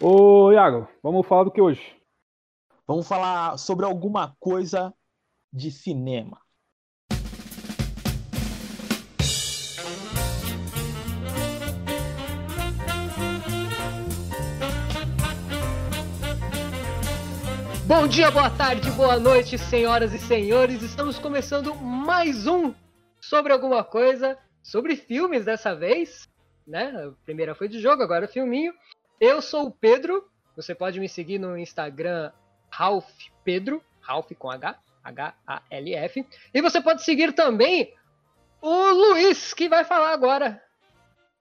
[0.00, 1.96] Ô, Iago, vamos falar do que hoje?
[2.86, 4.94] Vamos falar sobre alguma coisa
[5.52, 6.40] de cinema.
[17.84, 20.80] Bom dia, boa tarde, boa noite, senhoras e senhores.
[20.80, 22.72] Estamos começando mais um
[23.20, 26.28] sobre alguma coisa, sobre filmes dessa vez,
[26.64, 26.92] né?
[27.04, 28.72] A primeira foi de jogo, agora o filminho.
[29.20, 30.28] Eu sou o Pedro.
[30.56, 32.32] Você pode me seguir no Instagram
[32.70, 33.08] Ralph
[33.44, 36.26] Pedro, Ralph com H, H-A-L-F.
[36.52, 37.94] E você pode seguir também
[38.60, 40.62] o Luiz, que vai falar agora.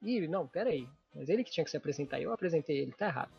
[0.01, 0.87] Ih, não, pera aí.
[1.15, 2.21] Mas ele que tinha que se apresentar.
[2.21, 3.31] Eu apresentei ele, tá errado.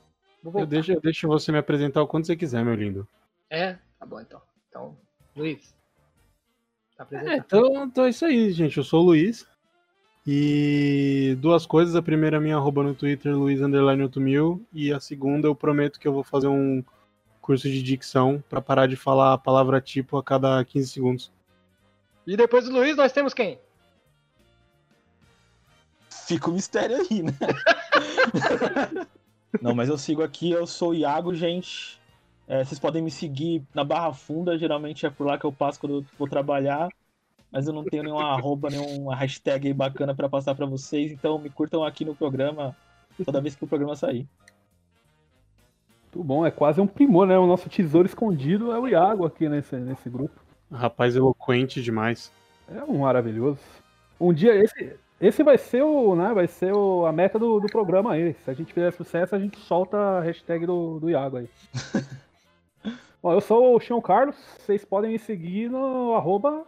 [0.45, 3.07] Eu deixo, eu deixo você me apresentar o quanto você quiser, meu lindo.
[3.51, 3.77] É?
[3.99, 4.43] Tá bom então.
[4.69, 4.97] Então,
[5.35, 5.75] Luiz.
[6.97, 8.77] Tá é, então, então é isso aí, gente.
[8.77, 9.47] Eu sou o Luiz.
[10.31, 11.97] E duas coisas.
[11.97, 14.11] A primeira é minha arroba no Twitter, Luiz Underline
[14.75, 16.85] E a segunda, eu prometo que eu vou fazer um
[17.41, 21.33] curso de dicção para parar de falar a palavra tipo a cada 15 segundos.
[22.27, 23.59] E depois do Luiz, nós temos quem?
[26.27, 27.33] Fica o mistério aí, né?
[29.63, 31.99] Não, mas eu sigo aqui, eu sou o Iago, gente.
[32.47, 35.81] É, vocês podem me seguir na Barra Funda, geralmente é por lá que eu passo
[35.81, 36.91] quando eu vou trabalhar.
[37.51, 41.49] Mas eu não tenho nenhuma arroba, nenhuma hashtag bacana para passar para vocês, então me
[41.49, 42.77] curtam aqui no programa
[43.25, 44.27] toda vez que o programa sair.
[46.05, 47.39] Muito bom, é quase um primor, né?
[47.39, 50.41] O nosso tesouro escondido é o Iago aqui nesse, nesse grupo.
[50.71, 52.31] Rapaz eloquente demais.
[52.69, 53.61] É um maravilhoso.
[54.21, 57.67] Um dia esse, esse vai ser o, né, vai ser o, a meta do, do
[57.67, 58.35] programa aí.
[58.45, 61.49] Se a gente fizer sucesso, a gente solta a hashtag do, do Iago aí.
[63.23, 66.65] Bom, eu sou o Chão Carlos, vocês podem me seguir no arroba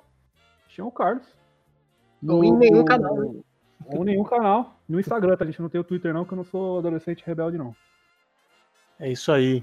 [0.81, 1.27] Chão Carlos.
[2.23, 3.14] No, ou em nenhum canal.
[3.86, 4.81] Ou nenhum canal.
[4.89, 5.45] No Instagram, tá?
[5.45, 7.77] A gente não tem o Twitter não, que eu não sou adolescente rebelde não.
[8.98, 9.62] É isso aí.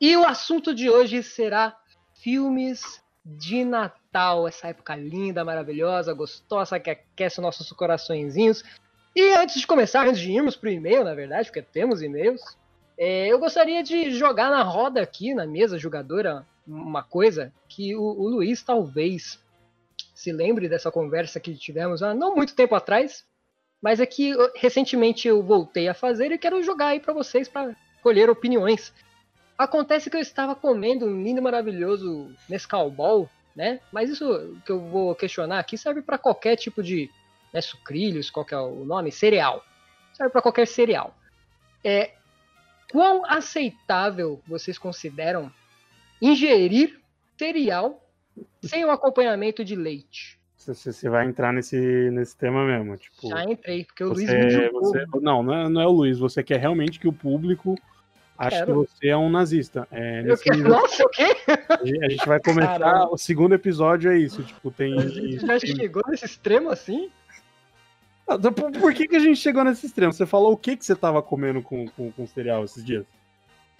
[0.00, 1.76] E o assunto de hoje será
[2.14, 8.64] filmes de Natal, essa época linda, maravilhosa, gostosa, que aquece nossos coraçõezinhos.
[9.14, 12.42] E antes de começar, antes de irmos para o e-mail, na verdade, porque temos e-mails,
[12.98, 18.02] é, eu gostaria de jogar na roda aqui, na mesa jogadora, uma coisa que o,
[18.02, 19.38] o Luiz talvez
[20.14, 23.24] se lembre dessa conversa que tivemos há não muito tempo atrás,
[23.80, 27.74] mas é que recentemente eu voltei a fazer e quero jogar aí para vocês para
[28.02, 28.92] colher opiniões.
[29.56, 33.80] Acontece que eu estava comendo um lindo maravilhoso Nescau Ball, né?
[33.92, 37.10] Mas isso que eu vou questionar aqui serve para qualquer tipo de
[37.52, 39.12] né, sucrilhos, qual que é o nome?
[39.12, 39.64] Cereal.
[40.12, 41.14] Serve para qualquer cereal.
[41.84, 42.12] É,
[42.90, 45.52] quão aceitável vocês consideram
[46.20, 47.00] ingerir
[47.36, 48.01] cereal
[48.62, 50.40] sem o acompanhamento de leite?
[50.56, 51.76] Você, vai entrar nesse,
[52.12, 53.28] nesse tema mesmo, tipo.
[53.28, 56.18] Já entrei, porque o você, Luiz me você, Não, não é, não é o Luiz.
[56.18, 57.76] Você quer realmente que o público
[58.48, 58.66] quero.
[58.66, 59.88] que você é um nazista.
[59.90, 60.68] É, eu quero...
[60.68, 61.36] Nossa, o quê?
[61.68, 62.78] A gente vai começar.
[62.78, 63.12] Caramba.
[63.12, 64.42] O segundo episódio é isso.
[64.44, 64.96] Tipo, tem.
[64.98, 67.10] A gente já chegou nesse extremo assim?
[68.28, 70.12] Ah, por, por que, que a gente chegou nesse extremo?
[70.12, 73.04] Você falou o que, que você tava comendo com, com, com cereal esses dias?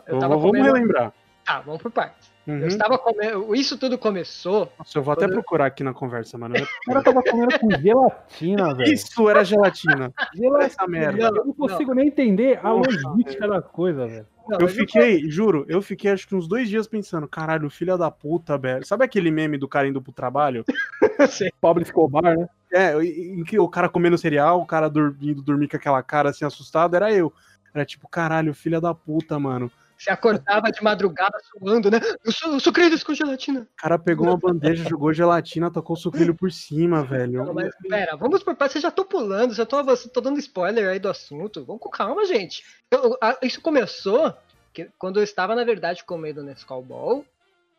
[0.05, 0.65] Eu tava vamos comendo...
[0.65, 1.13] relembrar.
[1.45, 2.32] Tá, vamos por partes.
[2.47, 2.59] Uhum.
[2.59, 3.55] Eu estava comendo.
[3.55, 4.71] Isso tudo começou.
[4.79, 6.55] Nossa, eu vou até procurar aqui na conversa, mano.
[6.57, 8.93] O cara tava comendo com gelatina, velho.
[8.93, 10.13] Isso era gelatina.
[10.35, 10.65] Gelatina.
[10.65, 11.31] Essa merda.
[11.31, 11.97] Não, eu não consigo não.
[11.97, 14.27] nem entender a logística da coisa, velho.
[14.49, 18.11] Não, eu fiquei, juro, eu fiquei acho que uns dois dias pensando, caralho, filha da
[18.11, 18.85] puta, velho.
[18.85, 20.65] Sabe aquele meme do cara indo pro trabalho?
[21.61, 22.49] Pobre Escobar, né?
[22.73, 26.45] É, em que o cara comendo cereal, o cara dormindo, dormir com aquela cara assim
[26.45, 27.33] assustado, era eu.
[27.73, 29.71] Era tipo, caralho, filha da puta, mano.
[30.03, 32.01] Você acordava de madrugada suando, né?
[32.27, 33.61] O sucrilhos com gelatina.
[33.61, 37.45] O cara pegou uma bandeja, jogou gelatina, tocou o sucrilho por cima, velho.
[37.45, 38.73] Não, mas pera, vamos por partes.
[38.73, 39.77] Vocês já tô pulando, já tô,
[40.13, 41.65] tô dando spoiler aí do assunto.
[41.65, 42.65] Vamos com calma, gente.
[42.91, 44.35] Eu, a, isso começou
[44.73, 47.25] que, quando eu estava, na verdade, comendo Nescau Ball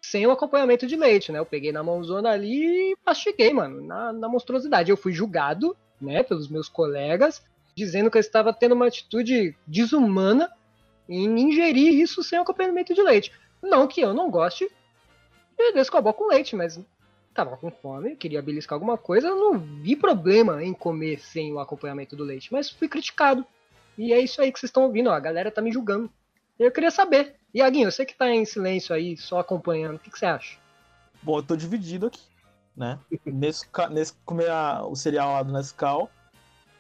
[0.02, 1.40] sem o acompanhamento de leite, né?
[1.40, 4.90] Eu peguei na mãozona ali e mastiguei, mano, na, na monstruosidade.
[4.90, 7.44] Eu fui julgado, né, pelos meus colegas,
[7.76, 10.50] dizendo que eu estava tendo uma atitude desumana
[11.08, 13.32] em ingerir isso sem acompanhamento de leite.
[13.62, 14.70] Não que eu não goste
[15.58, 16.80] de escobol com leite, mas
[17.34, 22.16] tava com fome, queria beliscar alguma coisa, não vi problema em comer sem o acompanhamento
[22.16, 23.46] do leite, mas fui criticado.
[23.98, 26.10] E é isso aí que vocês estão ouvindo, ó, a galera tá me julgando.
[26.60, 27.36] Eu queria saber.
[27.54, 30.58] E Aguinho, você que tá em silêncio aí, só acompanhando, o que, que você acha?
[31.22, 32.22] Bom, eu tô dividido aqui,
[32.76, 33.00] né?
[33.26, 36.10] nesse, nesse comer a, o cereal lá do Nescau,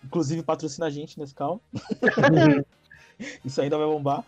[0.03, 1.61] inclusive patrocina a gente, Nescau.
[3.43, 4.23] Isso ainda vai bombar.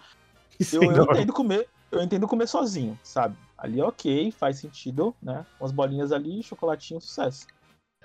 [0.74, 3.36] eu, eu entendo comer, eu entendo comer sozinho, sabe?
[3.58, 5.46] Ali é ok, faz sentido, né?
[5.60, 7.48] Umas bolinhas ali, chocolatinho, sucesso.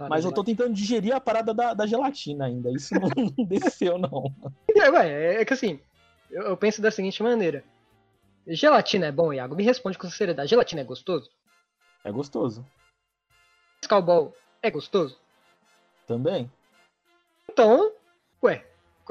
[0.09, 2.71] Mas eu tô tentando digerir a parada da, da gelatina ainda.
[2.71, 3.09] Isso não,
[3.47, 4.35] desceu, não.
[4.75, 5.79] É, ué, é que assim,
[6.31, 7.62] Eu, eu penso da seguinte maneira.
[8.47, 9.55] Gelatina é bom, Iago?
[9.55, 10.49] Me responde com sinceridade.
[10.49, 11.31] Gelatina é gostoso?
[12.03, 12.65] É gostoso.
[13.83, 15.19] Skullball é gostoso?
[16.06, 16.50] Também.
[17.50, 17.93] Então,
[18.43, 18.67] ué,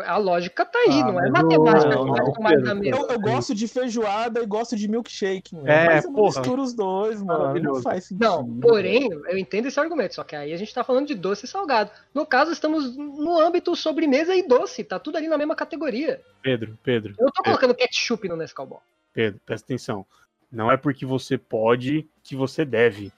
[0.05, 1.89] a lógica tá aí, ah, não é matemática.
[1.89, 5.67] Não, não, não, eu, eu, gosto de feijoada e gosto de milkshake, mano.
[5.67, 7.59] É, mas eu não misturo os dois, mano.
[7.59, 8.23] Não faz sentido.
[8.23, 11.45] Não, porém, eu entendo esse argumento, só que aí a gente tá falando de doce
[11.45, 11.91] e salgado.
[12.13, 16.21] No caso, estamos no âmbito sobremesa e doce, tá tudo ali na mesma categoria.
[16.41, 17.15] Pedro, Pedro.
[17.19, 18.83] Eu tô colocando ketchup no Nescau Ball.
[19.13, 20.05] Pedro, presta atenção.
[20.51, 23.11] Não é porque você pode que você deve.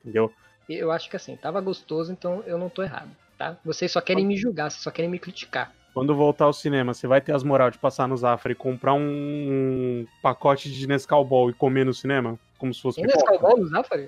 [0.00, 0.32] Entendeu?
[0.68, 3.56] Eu acho que assim, tava gostoso, então eu não tô errado, tá?
[3.64, 5.72] Vocês só querem me julgar, vocês só querem me criticar.
[5.96, 8.92] Quando voltar ao cinema, você vai ter as moral de passar no Zafra e comprar
[8.92, 12.38] um pacote de Nescau Ball e comer no cinema?
[12.58, 14.06] Como se fosse Tem Nescau Ball no Zafra?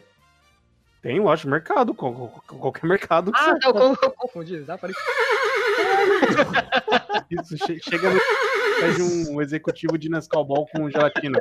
[1.01, 1.95] Tem, lógico, mercado.
[1.95, 3.33] Qualquer mercado.
[3.35, 4.63] Ah, não, eu confundi.
[4.65, 4.93] Zafra.
[7.31, 8.21] Isso, chega no.
[8.81, 11.41] Faz um executivo de Nescau Ball com gelatina.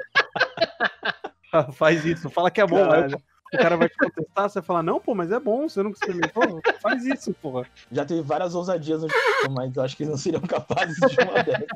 [1.74, 2.90] Faz isso, fala que é bom.
[2.90, 3.14] Aí,
[3.54, 6.62] o cara vai te contestar, você fala, não, pô, mas é bom, você não experimentou?
[6.82, 7.66] Faz isso, porra.
[7.92, 9.08] Já teve várias ousadias no
[9.52, 11.68] mas eu acho que eles não seriam capazes de uma dessas.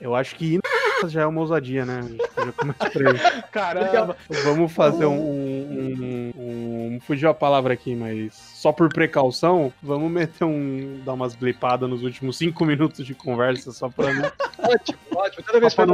[0.00, 0.60] Eu acho que ir
[1.06, 2.00] já é uma ousadia, né?
[2.36, 3.42] Já começa por aí.
[3.52, 4.16] Caramba!
[4.44, 10.10] Vamos fazer um, um, um, um, Fugiu a palavra aqui, mas só por precaução, vamos
[10.10, 11.00] meter um.
[11.04, 14.12] dar umas blipadas nos últimos cinco minutos de conversa só pra.
[14.12, 14.24] Não...
[14.58, 15.44] Ótimo, ótimo.
[15.44, 15.86] Toda vez que eu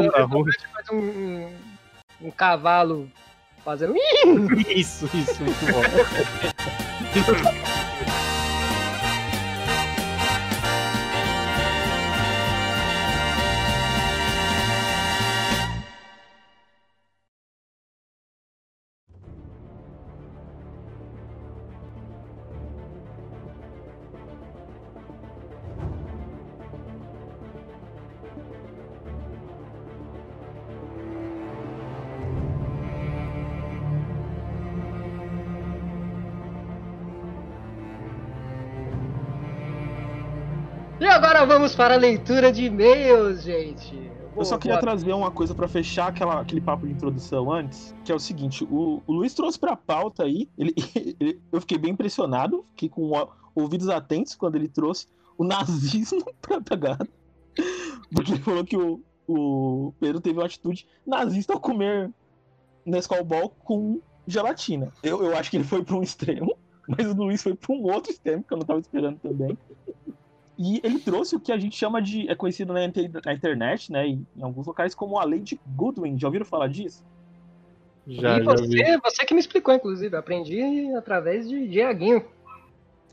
[0.73, 1.51] faz um,
[2.23, 3.11] um cavalo
[3.65, 3.95] fazendo.
[4.69, 5.83] Isso, isso, muito bom.
[41.65, 43.97] vamos para a leitura de e-mails, gente.
[44.37, 48.13] Eu só queria trazer uma coisa para fechar aquela, aquele papo de introdução antes, que
[48.13, 50.75] é o seguinte: o, o Luiz trouxe para a pauta aí, ele,
[51.19, 53.13] ele, eu fiquei bem impressionado, fiquei com
[53.55, 55.09] ouvidos atentos quando ele trouxe
[55.39, 56.99] o nazismo para pegar.
[58.15, 62.13] Porque ele falou que o, o Pedro teve uma atitude nazista ao comer
[62.85, 64.93] Nescau Ball com gelatina.
[65.03, 67.85] Eu, eu acho que ele foi para um extremo, mas o Luiz foi para um
[67.85, 69.57] outro extremo que eu não estava esperando também.
[70.57, 72.29] E ele trouxe o que a gente chama de.
[72.29, 74.07] é conhecido na, na internet, né?
[74.07, 76.19] Em, em, alguns locais, como a lei de Goodwin.
[76.19, 77.05] Já ouviram falar disso?
[78.07, 80.17] Já, e você, já você que me explicou, inclusive.
[80.17, 82.25] Aprendi através de Diaguinho.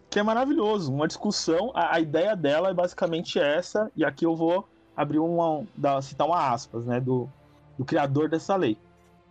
[0.09, 0.93] Que é maravilhoso.
[0.93, 1.71] Uma discussão.
[1.73, 3.91] A, a, ideia dela é basicamente essa.
[3.95, 5.65] E aqui eu vou abrir uma.
[5.75, 6.99] Da, citar uma aspas, né?
[6.99, 7.27] Do,
[7.75, 8.77] do criador dessa lei.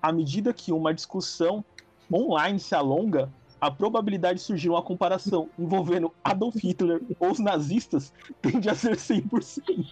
[0.02, 1.64] À medida que uma discussão
[2.12, 3.30] online se alonga,
[3.60, 8.96] a probabilidade de surgir uma comparação envolvendo Adolf Hitler ou os nazistas tende a ser
[8.96, 9.86] 100%.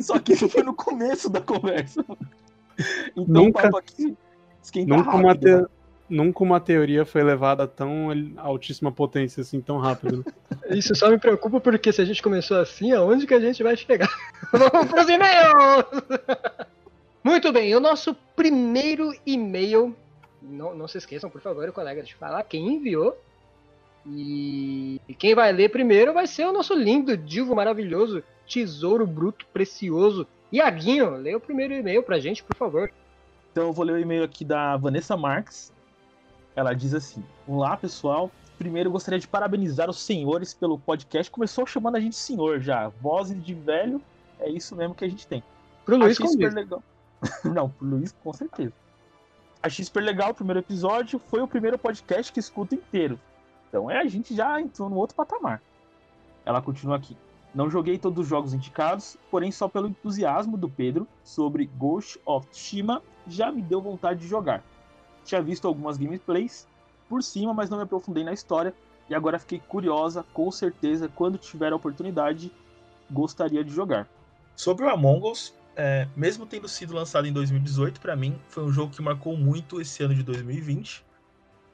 [0.00, 2.04] Só que isso foi no começo da conversa.
[3.16, 4.16] Então nunca, o papo aqui
[4.62, 5.46] esquenta nunca rápido, uma te...
[5.46, 5.66] né?
[6.08, 10.24] Nunca uma teoria foi levada a tão altíssima potência assim, tão rápido.
[10.68, 13.76] Isso só me preocupa porque se a gente começou assim, aonde que a gente vai
[13.76, 14.10] chegar?
[14.52, 15.86] Vamos pros e-mails!
[17.22, 19.96] Muito bem, o nosso primeiro e-mail
[20.44, 23.16] não, não se esqueçam, por favor, colega, de falar quem enviou.
[24.06, 30.26] E quem vai ler primeiro vai ser o nosso lindo, divo maravilhoso, tesouro bruto, precioso.
[30.52, 32.92] Iaguinho, lê o primeiro e-mail pra gente, por favor.
[33.50, 35.72] Então eu vou ler o e-mail aqui da Vanessa Marques.
[36.54, 38.30] Ela diz assim: Olá, pessoal.
[38.58, 41.30] Primeiro gostaria de parabenizar os senhores pelo podcast.
[41.30, 42.88] Começou chamando a gente senhor já.
[43.00, 44.00] Vozes de velho,
[44.38, 45.42] é isso mesmo que a gente tem.
[45.84, 46.82] Pro Luiz, super legal.
[47.44, 48.72] Não, pro Luiz, com certeza.
[49.64, 51.18] Achei super legal o primeiro episódio.
[51.18, 53.18] Foi o primeiro podcast que escuto inteiro.
[53.66, 55.62] Então é, a gente já entrou no outro patamar.
[56.44, 57.16] Ela continua aqui.
[57.54, 62.46] Não joguei todos os jogos indicados, porém só pelo entusiasmo do Pedro sobre Ghost of
[62.48, 64.62] Tsushima já me deu vontade de jogar.
[65.24, 66.68] Tinha visto algumas gameplays
[67.08, 68.74] por cima, mas não me aprofundei na história
[69.08, 72.52] e agora fiquei curiosa, com certeza, quando tiver a oportunidade,
[73.10, 74.06] gostaria de jogar.
[74.54, 78.72] Sobre o Among Us, é, mesmo tendo sido lançado em 2018, para mim foi um
[78.72, 81.04] jogo que marcou muito esse ano de 2020.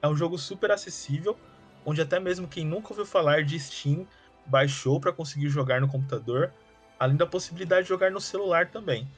[0.02, 1.38] É um jogo super acessível,
[1.84, 4.06] onde até mesmo quem nunca ouviu falar de Steam
[4.46, 6.52] baixou para conseguir jogar no computador,
[6.98, 9.08] além da possibilidade de jogar no celular também.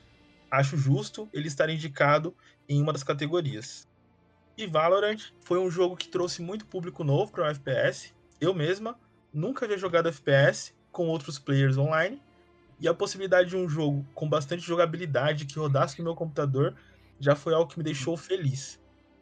[0.51, 2.35] Acho justo ele estar indicado
[2.69, 3.89] em uma das categorias.
[4.57, 8.12] E Valorant foi um jogo que trouxe muito público novo para o FPS.
[8.41, 8.99] Eu mesma
[9.33, 12.21] nunca havia jogado FPS com outros players online
[12.83, 16.75] E a possibilidade de um jogo com bastante jogabilidade que rodasse no meu computador
[17.21, 18.81] já foi algo que me deixou feliz.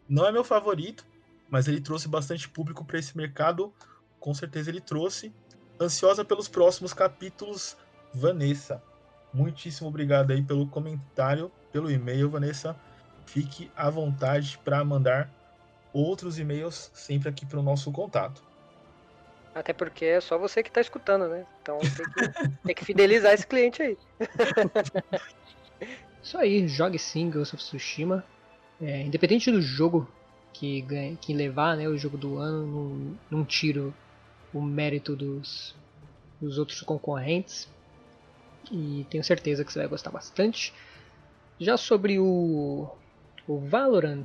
[0.08, 1.06] Não é meu favorito,
[1.50, 3.70] mas ele trouxe bastante público para esse mercado,
[4.18, 5.30] com certeza ele trouxe.
[5.78, 7.76] Ansiosa pelos próximos capítulos,
[8.14, 8.82] Vanessa.
[9.30, 12.74] Muitíssimo obrigado aí pelo comentário, pelo e-mail, Vanessa.
[13.26, 15.30] Fique à vontade para mandar
[15.92, 18.42] outros e-mails sempre aqui para o nosso contato.
[19.54, 21.44] Até porque é só você que está escutando, né?
[21.60, 23.98] Então tem que, tem que fidelizar esse cliente aí.
[26.22, 28.24] Isso aí, jogue sim Ghost of Tsushima.
[28.80, 30.08] É, independente do jogo
[30.52, 30.84] que,
[31.20, 33.94] que levar né, o jogo do ano, não, não tiro
[34.52, 35.74] o mérito dos,
[36.40, 37.68] dos outros concorrentes.
[38.70, 40.72] E tenho certeza que você vai gostar bastante.
[41.58, 42.88] Já sobre o,
[43.48, 44.24] o Valorant,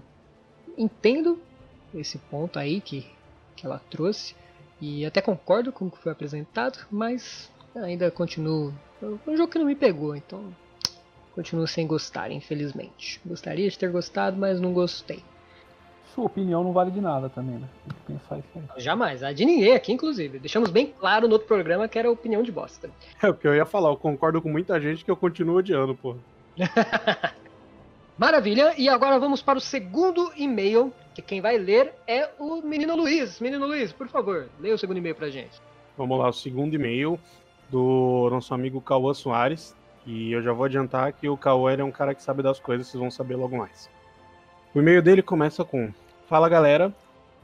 [0.77, 1.41] entendo
[1.93, 3.05] esse ponto aí que,
[3.55, 4.35] que ela trouxe.
[4.81, 8.73] E até concordo com o que foi apresentado, mas ainda continuo.
[9.01, 10.53] É um jogo que não me pegou, então
[11.33, 13.19] continuo sem gostar, infelizmente.
[13.25, 15.23] Gostaria de ter gostado, mas não gostei.
[16.13, 17.67] Sua opinião não vale de nada também, né?
[18.07, 18.81] Pensar isso aí.
[18.81, 20.39] Jamais, a de ninguém aqui, inclusive.
[20.39, 22.89] Deixamos bem claro no outro programa que era opinião de bosta.
[23.21, 25.93] É o que eu ia falar, eu concordo com muita gente que eu continuo odiando,
[25.95, 26.15] pô.
[28.17, 32.95] Maravilha, e agora vamos para o segundo e-mail, que quem vai ler é o menino
[32.95, 33.41] Luiz.
[33.41, 35.61] Menino Luiz, por favor, leia o segundo e-mail pra gente.
[35.97, 37.19] Vamos lá, o segundo e-mail
[37.69, 39.75] do nosso amigo Cauã Soares.
[40.05, 42.87] E eu já vou adiantar que o Cauã é um cara que sabe das coisas,
[42.87, 43.89] vocês vão saber logo mais.
[44.73, 45.91] O e-mail dele começa com:
[46.29, 46.93] Fala galera,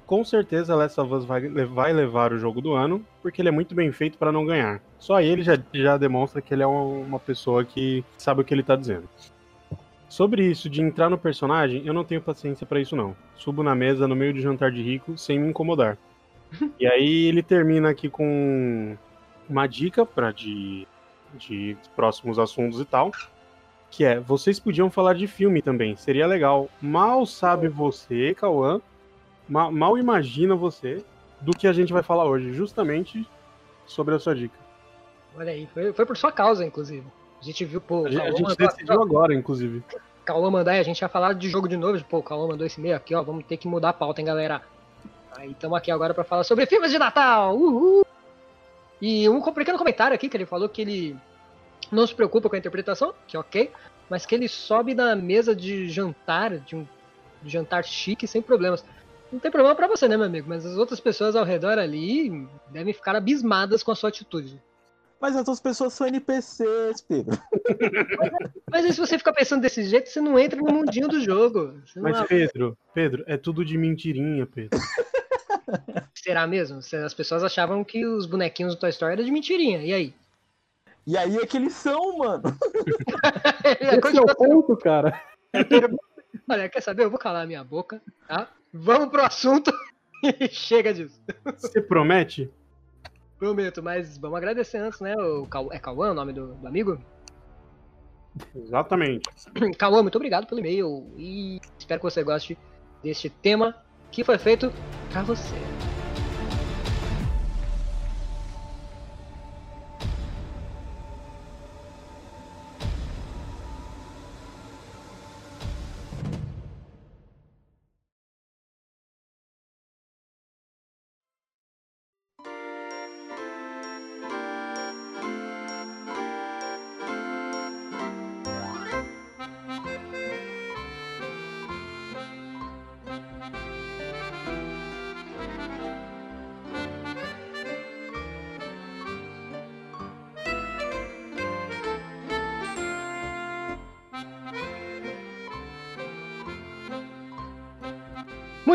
[0.05, 3.75] com certeza Last of Us vai, levar o jogo do ano, porque ele é muito
[3.75, 4.81] bem feito para não ganhar.
[4.99, 8.63] Só ele já, já demonstra que ele é uma pessoa que sabe o que ele
[8.63, 9.09] tá dizendo.
[10.11, 13.15] Sobre isso de entrar no personagem, eu não tenho paciência para isso não.
[13.33, 15.97] Subo na mesa no meio de jantar de rico sem me incomodar.
[16.77, 18.97] e aí ele termina aqui com
[19.47, 20.85] uma dica para de
[21.35, 23.09] de próximos assuntos e tal.
[23.89, 26.69] Que é, vocês podiam falar de filme também, seria legal.
[26.81, 28.81] Mal sabe você, Cauã,
[29.47, 31.05] mal, mal imagina você
[31.39, 33.25] do que a gente vai falar hoje, justamente
[33.85, 34.59] sobre a sua dica.
[35.37, 37.05] Olha aí, foi, foi por sua causa, inclusive.
[37.41, 38.05] A gente viu, pô.
[38.05, 39.83] A, a gente decidiu agora, inclusive.
[40.23, 42.01] Cauã mandar e a gente ia falar de jogo de novo.
[42.05, 43.23] Pô, Cauã mandou esse meio aqui, ó.
[43.23, 44.61] Vamos ter que mudar a pauta, hein, galera.
[45.35, 47.57] Aí estamos aqui agora para falar sobre filmes de Natal.
[47.57, 48.05] Uhul!
[49.01, 51.17] E um pequeno comentário aqui que ele falou que ele
[51.91, 53.71] não se preocupa com a interpretação, que é ok,
[54.07, 56.87] mas que ele sobe na mesa de jantar, de um
[57.43, 58.85] jantar chique, sem problemas.
[59.31, 60.47] Não tem problema para você, né, meu amigo?
[60.47, 64.61] Mas as outras pessoas ao redor ali devem ficar abismadas com a sua atitude.
[65.21, 67.37] Mas as outras pessoas são NPCs, Pedro.
[68.71, 71.75] Mas aí, se você ficar pensando desse jeito, você não entra no mundinho do jogo.
[71.97, 74.79] Mas, Pedro, Pedro, é tudo de mentirinha, Pedro.
[76.15, 76.79] Será mesmo?
[77.05, 79.83] As pessoas achavam que os bonequinhos do Toy Story eram de mentirinha.
[79.83, 80.13] E aí?
[81.05, 82.43] E aí é que eles são, mano.
[83.79, 85.21] Esse é o ponto, cara.
[86.49, 87.03] Olha, quer saber?
[87.03, 88.49] Eu vou calar minha boca, tá?
[88.73, 89.71] Vamos pro assunto
[90.23, 91.21] e chega disso.
[91.57, 92.51] Você promete?
[93.41, 95.15] Prometo, mas vamos agradecer antes, né?
[95.15, 95.47] O.
[95.71, 97.01] É Cauã o nome do, do amigo?
[98.55, 99.27] Exatamente.
[99.79, 102.55] Cauã, muito obrigado pelo e-mail e espero que você goste
[103.03, 103.75] deste tema
[104.11, 104.71] que foi feito
[105.11, 105.55] pra você.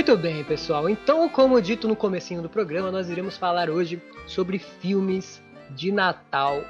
[0.06, 0.88] Muito bem, pessoal.
[0.88, 6.62] Então, como dito no comecinho do programa, nós iremos falar hoje sobre filmes de Natal.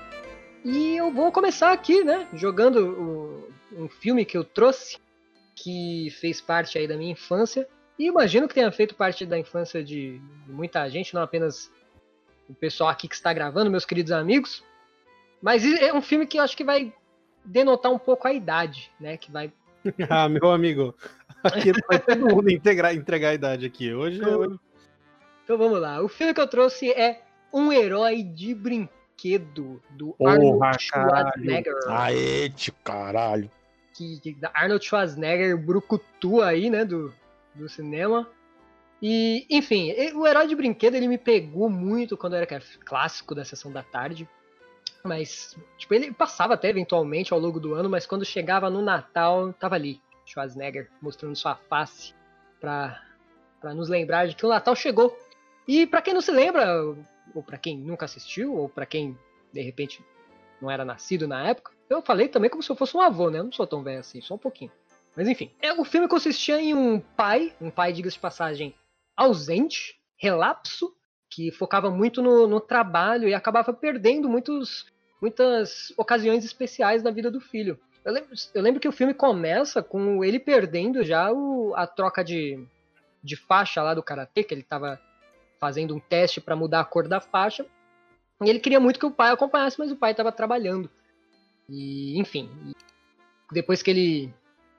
[0.64, 4.96] E eu vou começar aqui, né, jogando um filme que eu trouxe,
[5.54, 7.68] que fez parte aí da minha infância.
[7.98, 11.70] E imagino que tenha feito parte da infância de muita gente, não apenas
[12.48, 14.64] o pessoal aqui que está gravando, meus queridos amigos.
[15.42, 16.90] Mas é um filme que eu acho que vai
[17.44, 19.18] denotar um pouco a idade, né?
[19.18, 19.52] Que vai.
[20.08, 20.94] ah, meu amigo,
[21.46, 23.92] Aqui vai todo mundo integrar, entregar a idade aqui.
[23.92, 24.58] Hoje então,
[25.44, 26.02] então vamos lá.
[26.02, 27.22] O filme que eu trouxe é
[27.52, 31.74] Um Herói de Brinquedo, do Porra, Arnold Schwarzenegger.
[31.88, 33.50] Aê, caralho.
[33.94, 37.12] Que, que, Arnold Schwarzenegger brucutu aí, né, do,
[37.54, 38.28] do cinema.
[39.00, 42.46] E, enfim, o Herói de Brinquedo ele me pegou muito quando era
[42.84, 44.28] clássico da sessão da tarde.
[45.04, 49.52] Mas, tipo, ele passava até eventualmente ao longo do ano, mas quando chegava no Natal,
[49.52, 52.14] tava ali, Schwarzenegger, mostrando sua face
[52.60, 53.00] pra
[53.74, 55.16] nos lembrar de que o Natal chegou.
[55.66, 56.82] E para quem não se lembra,
[57.34, 59.18] ou para quem nunca assistiu, ou para quem
[59.52, 60.04] de repente
[60.60, 63.38] não era nascido na época, eu falei também como se eu fosse um avô, né?
[63.38, 64.70] Eu não sou tão velho assim, só um pouquinho.
[65.16, 68.74] Mas enfim, é, o filme consistia em um pai, um pai, diga-se de passagem,
[69.16, 70.94] ausente, relapso,
[71.30, 74.86] que focava muito no, no trabalho e acabava perdendo muitos,
[75.20, 77.78] muitas ocasiões especiais na vida do filho.
[78.06, 82.22] Eu lembro, eu lembro que o filme começa com ele perdendo já o, a troca
[82.22, 82.64] de,
[83.20, 85.00] de faixa lá do karatê, que ele estava
[85.58, 87.66] fazendo um teste para mudar a cor da faixa.
[88.44, 90.88] E ele queria muito que o pai acompanhasse, mas o pai estava trabalhando.
[91.68, 92.48] E, enfim,
[93.50, 94.34] depois que ele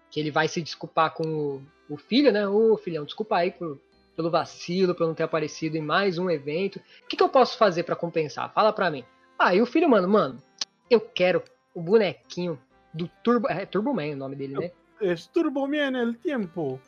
[0.09, 2.47] que ele vai se desculpar com o, o filho, né?
[2.47, 3.77] Ô filhão, desculpa aí por,
[4.15, 6.77] pelo vacilo, por não ter aparecido em mais um evento.
[7.03, 8.53] O que, que eu posso fazer para compensar?
[8.53, 9.03] Fala pra mim.
[9.37, 10.41] Ah, e o filho, mano, mano,
[10.89, 11.43] eu quero
[11.75, 12.57] o bonequinho
[12.97, 13.47] do Turbo.
[13.49, 14.71] É Turbo Man o nome dele, né?
[14.99, 16.81] Esse Turbo Man é o tempo.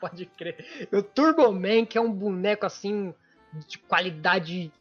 [0.00, 0.88] Pode crer.
[0.92, 3.12] O Turbo Man, que é um boneco assim
[3.66, 4.72] de qualidade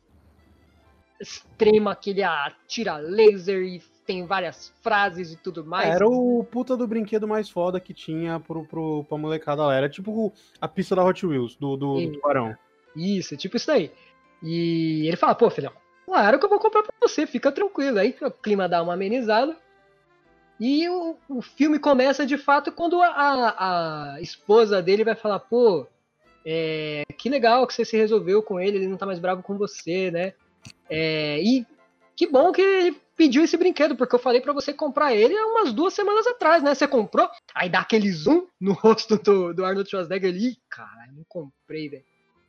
[1.19, 5.95] extrema, que ele atira laser e tem várias frases e tudo mais.
[5.95, 9.74] Era o puta do brinquedo mais foda que tinha pro, pro, pra molecada lá.
[9.75, 10.31] Era tipo
[10.62, 12.55] a pista da Hot Wheels, do, do, do Tubarão.
[12.95, 13.91] Isso, tipo isso daí.
[14.43, 15.74] E ele fala, pô, filhão,
[16.05, 17.97] claro que eu vou comprar pra você, fica tranquilo.
[17.97, 19.57] Aí o clima dá uma amenizada.
[20.59, 25.85] E o, o filme começa de fato quando a, a esposa dele vai falar, pô,
[26.45, 29.57] é, que legal que você se resolveu com ele, ele não tá mais bravo com
[29.57, 30.33] você, né?
[30.89, 31.65] É, e
[32.15, 35.45] que bom que ele pediu esse brinquedo, porque eu falei para você comprar ele há
[35.47, 36.74] umas duas semanas atrás, né?
[36.74, 37.29] Você comprou?
[37.53, 40.57] Aí dá aquele zoom no rosto do, do Arnold Schwarzenegger ali.
[40.69, 42.03] Caralho, não comprei, velho.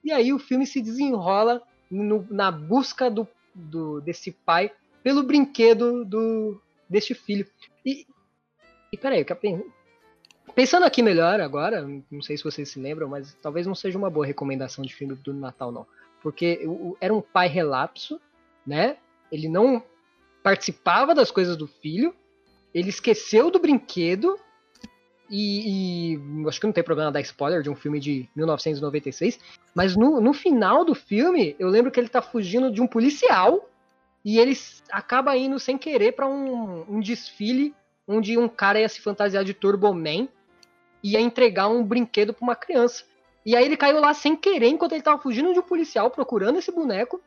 [0.05, 4.71] E aí o filme se desenrola no, na busca do, do, desse pai
[5.03, 7.47] pelo brinquedo do, deste filho.
[7.85, 8.07] E,
[8.93, 9.25] e peraí,
[10.55, 14.11] pensando aqui melhor agora, não sei se vocês se lembram, mas talvez não seja uma
[14.11, 15.87] boa recomendação de filme do Natal, não.
[16.23, 16.61] Porque
[17.01, 18.21] era um pai relapso,
[18.67, 18.97] né?
[19.31, 19.83] Ele não
[20.43, 22.15] participava das coisas do filho,
[22.73, 24.39] ele esqueceu do brinquedo
[25.29, 29.41] e, e, acho que não tem problema dar spoiler de um filme de 1996,
[29.75, 33.69] mas no, no final do filme eu lembro que ele tá fugindo de um policial
[34.27, 34.59] e ele
[34.91, 37.73] acaba indo sem querer para um, um, desfile
[38.09, 40.27] onde um cara ia se fantasiar de Turbo Man
[41.01, 43.05] e ia entregar um brinquedo para uma criança.
[43.45, 46.59] E aí ele caiu lá sem querer enquanto ele tava fugindo de um policial procurando
[46.59, 47.23] esse boneco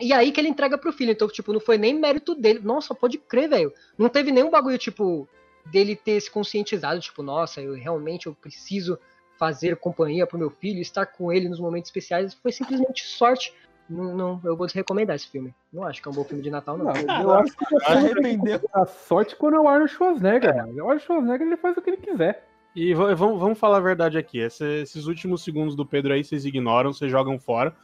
[0.00, 1.12] e aí que ele entrega pro filho.
[1.12, 2.58] Então, tipo, não foi nem mérito dele.
[2.64, 3.72] Nossa, pode crer, velho.
[3.96, 5.28] Não teve nenhum bagulho, tipo,
[5.66, 8.98] dele ter se conscientizado, tipo, nossa, eu realmente eu preciso
[9.38, 12.34] fazer companhia pro meu filho, estar com ele nos momentos especiais.
[12.34, 13.54] Foi simplesmente sorte.
[13.88, 15.54] Não, não eu vou recomendar esse filme.
[15.72, 16.86] Não acho que é um bom filme de Natal, não.
[16.86, 18.60] não eu acho que você arrependeu.
[18.72, 20.62] A sorte quando é o Arnold Schwarzenegger, é.
[20.64, 22.46] O Arnold Schwarzenegger ele faz o que ele quiser.
[22.76, 24.38] E vamos, vamos falar a verdade aqui.
[24.38, 27.74] esses últimos segundos do Pedro aí, vocês ignoram, vocês jogam fora.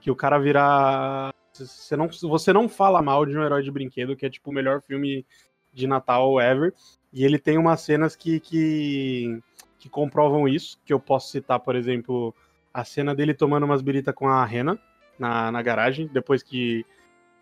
[0.00, 4.16] Que o cara virar você não, você não fala mal de um herói de brinquedo,
[4.16, 5.24] que é tipo o melhor filme
[5.72, 6.74] de Natal ever.
[7.12, 9.40] E ele tem umas cenas que, que,
[9.78, 12.34] que comprovam isso, que eu posso citar, por exemplo,
[12.72, 14.78] a cena dele tomando umas birita com a Rena
[15.18, 16.84] na, na garagem, depois que,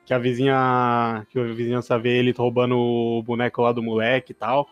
[0.05, 4.35] que a vizinha que a vizinhança vê ele roubando o boneco lá do moleque e
[4.35, 4.69] tal.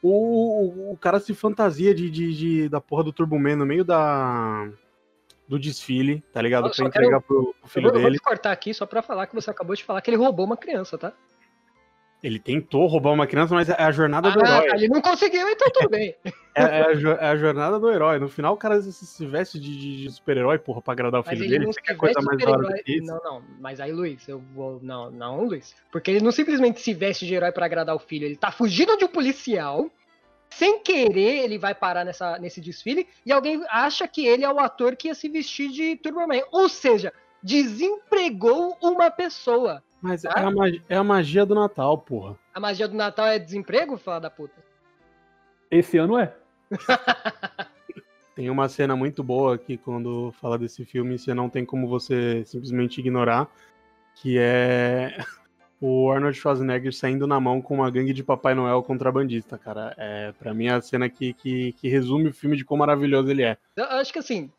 [0.00, 3.66] O, o, o cara se fantasia de, de, de, da porra do Turbo Man no
[3.66, 4.70] meio da,
[5.48, 6.70] do desfile, tá ligado?
[6.70, 7.22] Pra entregar quero...
[7.22, 8.16] pro, pro filho eu vou, dele.
[8.16, 10.44] Eu vou cortar aqui só pra falar que você acabou de falar que ele roubou
[10.44, 11.12] uma criança, tá?
[12.22, 14.66] Ele tentou roubar uma criança, mas é a jornada ah, do herói.
[14.72, 16.16] Ele não conseguiu, então tudo bem.
[16.52, 18.18] é, é, a, é, a, jornada do herói.
[18.18, 21.38] No final, o cara se, se veste de, de super-herói, porra, pra agradar o mas
[21.38, 21.66] filho dele.
[21.66, 23.06] Você quer coisa mais da hora que isso?
[23.06, 23.42] Não, não.
[23.60, 24.80] Mas aí, Luiz, eu vou.
[24.82, 25.76] Não, não, Luiz.
[25.92, 28.24] Porque ele não simplesmente se veste de herói para agradar o filho.
[28.26, 29.88] Ele tá fugindo de um policial
[30.50, 34.58] sem querer, ele vai parar nessa, nesse desfile e alguém acha que ele é o
[34.58, 36.42] ator que ia se vestir de Turboman.
[36.50, 39.82] Ou seja, desempregou uma pessoa.
[40.00, 40.34] Mas tá?
[40.36, 42.38] é, a magia, é a magia do Natal, porra.
[42.54, 44.54] A magia do Natal é desemprego, fala da puta?
[45.70, 46.34] Esse ano é.
[48.34, 52.44] tem uma cena muito boa aqui quando fala desse filme, você não tem como você
[52.44, 53.48] simplesmente ignorar,
[54.14, 55.16] que é
[55.80, 59.92] o Arnold Schwarzenegger saindo na mão com uma gangue de Papai Noel contrabandista, cara.
[59.98, 63.28] É, pra mim, é a cena que, que, que resume o filme de quão maravilhoso
[63.28, 63.58] ele é.
[63.76, 64.52] Eu acho que assim,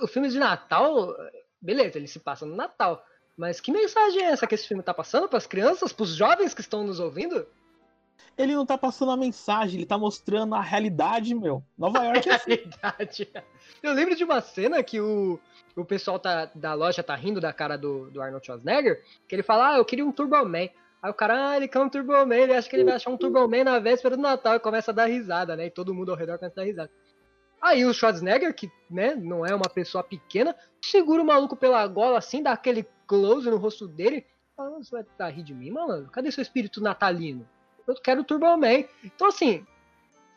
[0.00, 1.14] o filme de Natal,
[1.60, 3.04] beleza, ele se passa no Natal.
[3.36, 6.14] Mas que mensagem é essa que esse filme tá passando para as crianças, para os
[6.14, 7.46] jovens que estão nos ouvindo?
[8.36, 11.62] Ele não tá passando a mensagem, ele tá mostrando a realidade, meu.
[11.78, 12.50] Nova York é assim.
[12.50, 13.32] realidade.
[13.82, 15.38] Eu lembro de uma cena que o,
[15.76, 19.42] o pessoal tá, da loja tá rindo da cara do, do Arnold Schwarzenegger, que ele
[19.42, 20.68] fala, ah, eu queria um Turbo Man.
[21.02, 23.10] Aí o cara, ah, ele quer um Turbo Man, ele acha que ele vai achar
[23.10, 25.66] um Turbo Man na véspera do Natal e começa a dar risada, né?
[25.66, 26.90] E todo mundo ao redor começa a dar risada.
[27.64, 32.18] Aí o Schwarzenegger, que né, não é uma pessoa pequena, segura o maluco pela gola
[32.18, 34.26] assim, dá aquele close no rosto dele.
[34.54, 36.10] Fala, você vai dar rir de mim, mano?
[36.10, 37.48] Cadê seu espírito natalino?
[37.88, 38.84] Eu quero o Turbo Man.
[39.02, 39.66] Então, assim,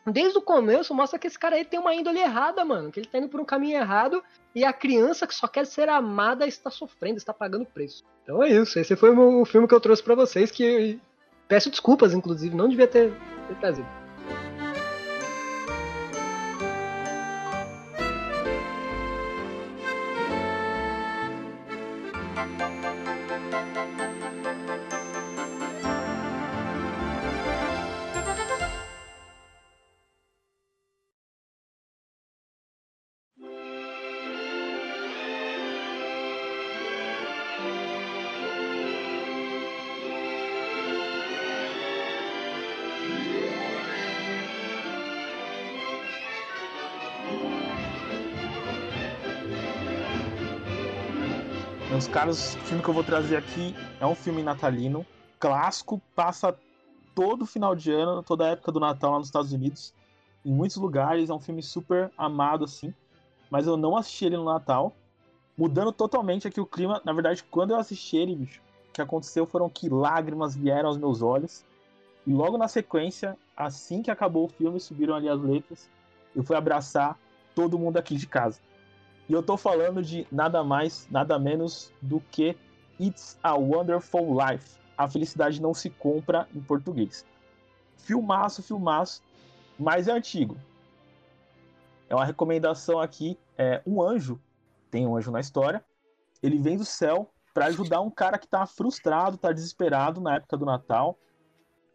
[0.06, 2.90] desde o começo mostra que esse cara aí tem uma índole errada, mano.
[2.90, 5.90] Que ele tá indo por um caminho errado e a criança que só quer ser
[5.90, 8.04] amada está sofrendo, está pagando preço.
[8.22, 8.78] Então é isso.
[8.78, 10.98] Esse foi o filme que eu trouxe para vocês, que
[11.46, 13.12] peço desculpas, inclusive, não devia ter,
[13.48, 14.07] ter trazido.
[52.08, 55.04] Meus caros, o filme que eu vou trazer aqui é um filme natalino,
[55.38, 56.58] clássico, passa
[57.14, 59.92] todo final de ano, toda a época do Natal lá nos Estados Unidos,
[60.42, 62.94] em muitos lugares, é um filme super amado, assim,
[63.50, 64.96] mas eu não assisti ele no Natal,
[65.56, 67.02] mudando totalmente aqui o clima.
[67.04, 70.96] Na verdade, quando eu assisti ele, bicho, o que aconteceu foram que lágrimas vieram aos
[70.96, 71.62] meus olhos,
[72.26, 75.90] e logo na sequência, assim que acabou o filme, subiram ali as letras,
[76.34, 77.18] eu fui abraçar
[77.54, 78.60] todo mundo aqui de casa.
[79.28, 82.56] E eu tô falando de nada mais, nada menos do que
[82.98, 84.78] It's a Wonderful Life.
[84.96, 87.26] A felicidade não se compra em português.
[87.98, 89.22] Filmaço, filmaço,
[89.78, 90.56] mas é antigo.
[92.08, 93.38] É uma recomendação aqui.
[93.56, 94.40] É um anjo,
[94.90, 95.84] tem um anjo na história.
[96.42, 100.56] Ele vem do céu para ajudar um cara que tá frustrado, tá desesperado na época
[100.56, 101.18] do Natal,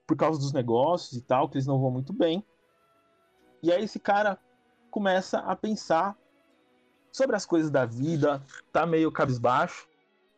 [0.06, 2.46] por causa dos negócios e tal, que eles não vão muito bem.
[3.62, 4.38] E aí esse cara
[4.92, 6.16] começa a pensar
[7.14, 9.88] sobre as coisas da vida, tá meio cabisbaixo.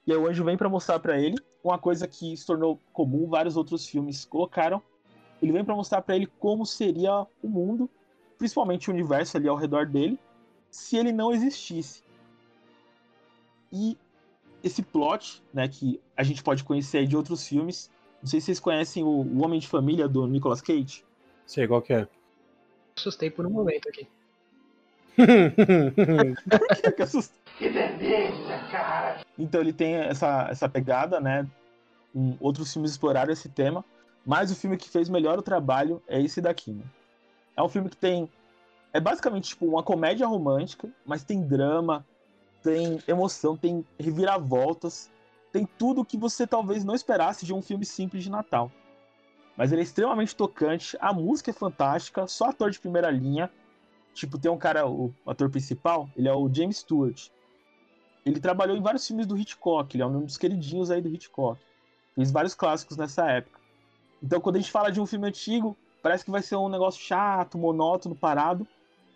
[0.06, 3.28] E aí o anjo vem para mostrar para ele uma coisa que se tornou comum,
[3.28, 4.84] vários outros filmes colocaram.
[5.42, 7.90] Ele vem para mostrar para ele como seria o mundo,
[8.38, 10.20] principalmente o universo ali ao redor dele,
[10.70, 12.04] se ele não existisse.
[13.72, 13.98] E
[14.62, 17.90] esse plot, né, que a gente pode conhecer de outros filmes,
[18.22, 21.06] não sei se vocês conhecem o, o Homem de Família do Nicolas Cage.
[21.46, 22.08] Sei qual que é.
[22.98, 24.08] Assustei por um momento aqui.
[27.58, 29.21] Que beleza, cara!
[29.38, 31.47] Então ele tem essa, essa pegada, né?
[32.13, 33.84] Um, outros filmes exploraram esse tema,
[34.25, 36.84] mas o filme que fez melhor o trabalho é esse daqui, né?
[37.56, 38.30] É um filme que tem.
[38.93, 42.06] É basicamente tipo uma comédia romântica, mas tem drama,
[42.63, 45.12] tem emoção, tem reviravoltas,
[45.51, 48.71] tem tudo que você talvez não esperasse de um filme simples de Natal.
[49.56, 53.49] Mas ele é extremamente tocante, a música é fantástica, só ator de primeira linha,
[54.15, 57.28] Tipo, tem um cara, o ator principal, ele é o James Stewart.
[58.25, 61.62] Ele trabalhou em vários filmes do Hitchcock, ele é um dos queridinhos aí do Hitchcock.
[62.15, 63.60] Fez vários clássicos nessa época.
[64.23, 67.04] Então, quando a gente fala de um filme antigo, parece que vai ser um negócio
[67.04, 68.65] chato, monótono, parado.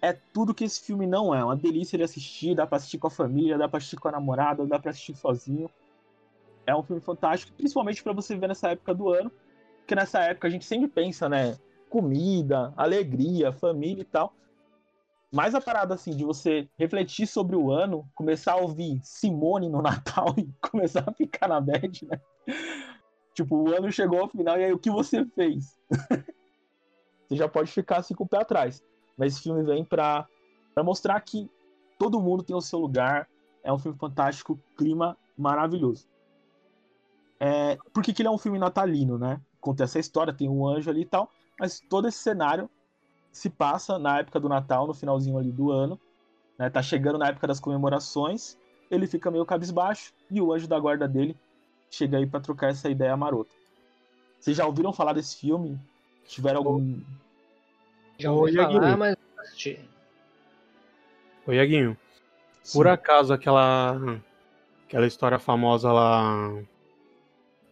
[0.02, 1.40] É tudo que esse filme não é.
[1.40, 4.10] é uma delícia de assistir, dá pra assistir com a família, dá pra assistir com
[4.10, 5.70] a namorada, dá pra assistir sozinho.
[6.68, 9.32] É um filme fantástico, principalmente para você ver nessa época do ano,
[9.78, 11.58] porque nessa época a gente sempre pensa, né?
[11.90, 14.34] Comida, alegria, família e tal.
[15.32, 19.82] Mas a parada assim de você refletir sobre o ano, começar a ouvir Simone no
[19.84, 22.20] Natal e começar a ficar na bad, né?
[23.34, 25.78] Tipo, o ano chegou ao final e aí o que você fez?
[27.28, 28.84] você já pode ficar assim com o pé atrás.
[29.16, 30.28] Mas esse filme vem pra,
[30.74, 31.50] pra mostrar que
[31.98, 33.30] todo mundo tem o seu lugar.
[33.64, 36.08] É um filme fantástico, clima maravilhoso.
[37.40, 39.40] É, por que ele é um filme natalino, né?
[39.62, 42.70] Conta essa história, tem um anjo ali e tal, mas todo esse cenário
[43.32, 46.00] se passa na época do Natal, no finalzinho ali do ano.
[46.58, 46.70] Né?
[46.70, 48.58] Tá chegando na época das comemorações.
[48.90, 51.38] Ele fica meio cabisbaixo e o anjo da guarda dele
[51.90, 53.54] chega aí para trocar essa ideia marota.
[54.40, 55.80] Vocês já ouviram falar desse filme?
[56.26, 57.00] Tiveram algum.
[58.18, 59.80] Já ouvi falar, mas assisti.
[61.46, 61.98] Ô, Iaguinho,
[62.74, 63.98] por acaso aquela
[64.86, 66.52] aquela história famosa lá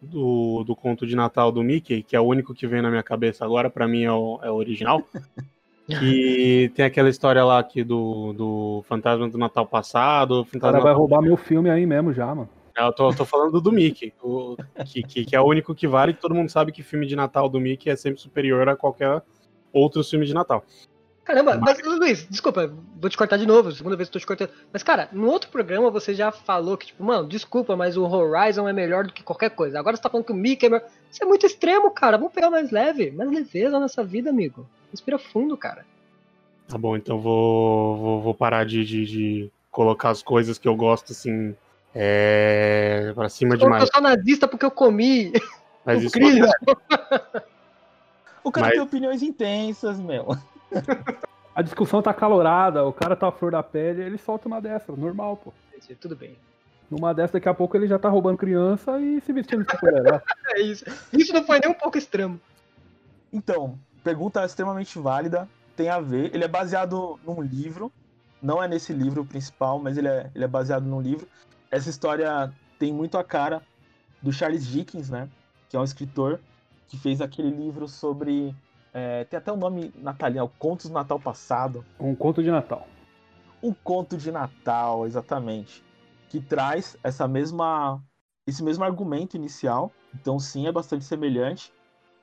[0.00, 3.02] do, do conto de Natal do Mickey, que é o único que vem na minha
[3.02, 5.02] cabeça agora, para mim é o, é o original.
[6.02, 10.46] E tem aquela história lá aqui do, do Fantasma do Natal passado.
[10.54, 12.48] O cara vai roubar meu filme aí mesmo já, mano.
[12.76, 16.12] Eu tô, tô falando do Mickey, o, que, que, que, é o único que vale.
[16.12, 19.22] Todo mundo sabe que filme de Natal do Mickey é sempre superior a qualquer
[19.72, 20.62] outro filme de Natal.
[21.28, 24.48] Caramba, mas, Luiz, desculpa, vou te cortar de novo, segunda vez que tô te cortando.
[24.72, 28.66] Mas, cara, no outro programa você já falou que, tipo, mano, desculpa, mas o Horizon
[28.66, 29.78] é melhor do que qualquer coisa.
[29.78, 30.88] Agora você tá falando que o Mickey é melhor.
[31.10, 32.16] Isso é muito extremo, cara.
[32.16, 34.66] Vamos pegar mais leve, mais leveza nessa vida, amigo.
[34.90, 35.84] Respira fundo, cara.
[36.66, 40.74] Tá bom, então vou, vou, vou parar de, de, de, colocar as coisas que eu
[40.74, 41.54] gosto, assim,
[41.94, 43.12] é...
[43.14, 43.82] pra cima eu demais.
[43.82, 45.30] Eu sou nazista porque eu comi.
[45.84, 47.42] Mas isso é...
[48.42, 48.76] O cara Mas...
[48.76, 50.34] tem opiniões intensas, meu.
[51.58, 54.92] A discussão tá calorada, o cara tá à flor da pele, ele solta uma dessa,
[54.92, 55.52] normal, pô.
[56.00, 56.36] Tudo bem.
[56.88, 60.20] Numa dessa, daqui a pouco ele já tá roubando criança e se vestindo de super-herói.
[60.54, 60.84] é isso.
[61.12, 62.40] Isso não foi nem um pouco extremo.
[63.32, 66.32] Então, pergunta extremamente válida, tem a ver.
[66.32, 67.90] Ele é baseado num livro,
[68.40, 71.26] não é nesse livro principal, mas ele é, ele é baseado num livro.
[71.72, 73.62] Essa história tem muito a cara
[74.22, 75.28] do Charles Dickens, né?
[75.68, 76.38] Que é um escritor
[76.86, 78.54] que fez aquele livro sobre
[78.92, 81.84] é, tem até o um nome natalino, Contos do Natal Passado.
[81.98, 82.86] Um conto de Natal.
[83.62, 85.84] Um conto de Natal, exatamente.
[86.28, 88.02] Que traz essa mesma,
[88.46, 89.92] esse mesmo argumento inicial.
[90.14, 91.72] Então, sim, é bastante semelhante.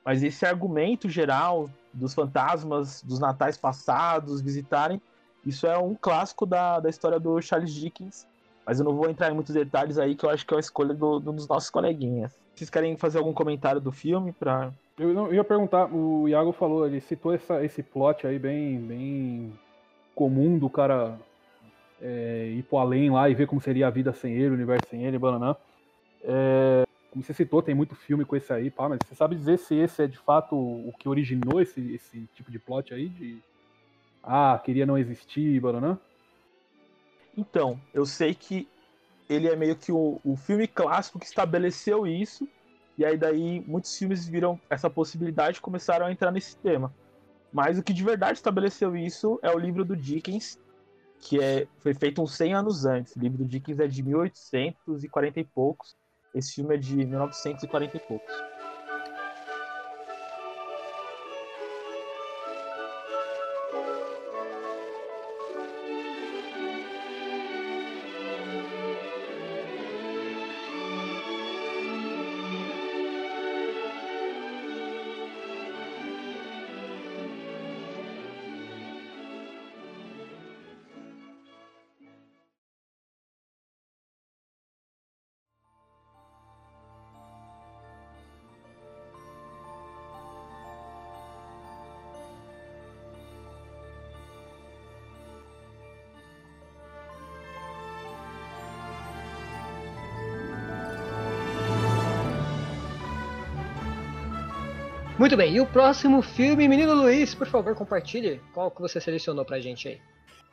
[0.04, 5.01] Mas esse argumento geral dos fantasmas dos natais passados visitarem,
[5.45, 8.28] isso é um clássico da, da história do Charles Dickens.
[8.65, 10.62] Mas eu não vou entrar em muitos detalhes aí, que eu acho que é uma
[10.62, 12.36] escolha do, do dos nossos coleguinhas.
[12.55, 16.53] Vocês querem fazer algum comentário do filme para eu, não, eu ia perguntar, o Iago
[16.53, 19.53] falou, ele citou essa, esse plot aí bem, bem
[20.13, 21.19] comum do cara
[22.01, 24.87] é, ir pro além lá e ver como seria a vida sem ele, o universo
[24.89, 25.53] sem ele, bananã.
[26.23, 29.59] É, como você citou, tem muito filme com esse aí, pá, mas você sabe dizer
[29.59, 33.09] se esse é de fato o que originou esse, esse tipo de plot aí?
[33.09, 33.37] De
[34.23, 35.99] ah, queria não existir, bananã?
[37.37, 38.65] Então, eu sei que
[39.29, 42.47] ele é meio que o, o filme clássico que estabeleceu isso
[42.97, 46.93] e aí daí muitos filmes viram essa possibilidade e começaram a entrar nesse tema.
[47.51, 50.59] Mas o que de verdade estabeleceu isso é o livro do Dickens,
[51.19, 53.15] que é, foi feito uns 100 anos antes.
[53.15, 55.95] O livro do Dickens é de 1840 e poucos.
[56.33, 58.54] Esse filme é de 1940 e poucos.
[105.17, 109.45] Muito bem, e o próximo filme, menino Luiz, por favor, compartilhe qual que você selecionou
[109.45, 110.01] pra gente aí.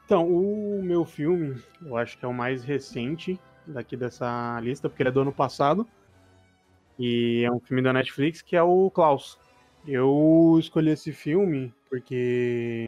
[0.05, 5.03] Então, o meu filme, eu acho que é o mais recente daqui dessa lista, porque
[5.03, 5.85] ele é do ano passado.
[6.97, 9.37] E é um filme da Netflix que é o Klaus.
[9.85, 12.87] Eu escolhi esse filme porque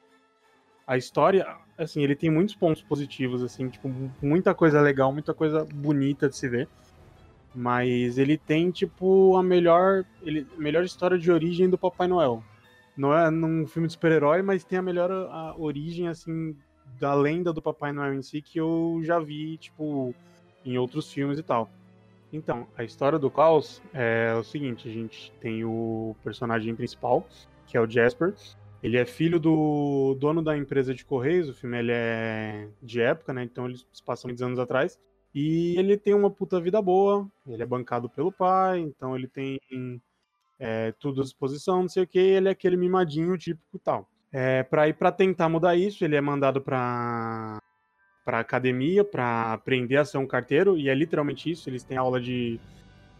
[0.86, 1.44] a história,
[1.76, 6.36] assim, ele tem muitos pontos positivos, assim, tipo, muita coisa legal, muita coisa bonita de
[6.36, 6.68] se ver.
[7.54, 12.42] Mas ele tem, tipo, a melhor, ele, melhor história de origem do Papai Noel.
[12.96, 16.56] Não é num filme de super-herói, mas tem a melhor a origem, assim,
[16.98, 20.14] da lenda do Papai Noel em si que eu já vi, tipo,
[20.64, 21.70] em outros filmes e tal.
[22.32, 27.26] Então, a história do Klaus é o seguinte: a gente tem o personagem principal,
[27.66, 28.34] que é o Jasper.
[28.82, 31.48] Ele é filho do dono da empresa de correios.
[31.48, 33.44] O filme ele é de época, né?
[33.44, 34.98] Então eles passam muitos anos atrás.
[35.34, 39.58] E ele tem uma puta vida boa, ele é bancado pelo pai, então ele tem
[40.60, 44.08] é, tudo à disposição, não sei o que, ele é aquele mimadinho típico tal.
[44.32, 47.58] É, para ir para tentar mudar isso, ele é mandado para
[48.24, 51.68] para academia para aprender a ser um carteiro e é literalmente isso.
[51.68, 52.58] Eles têm aula de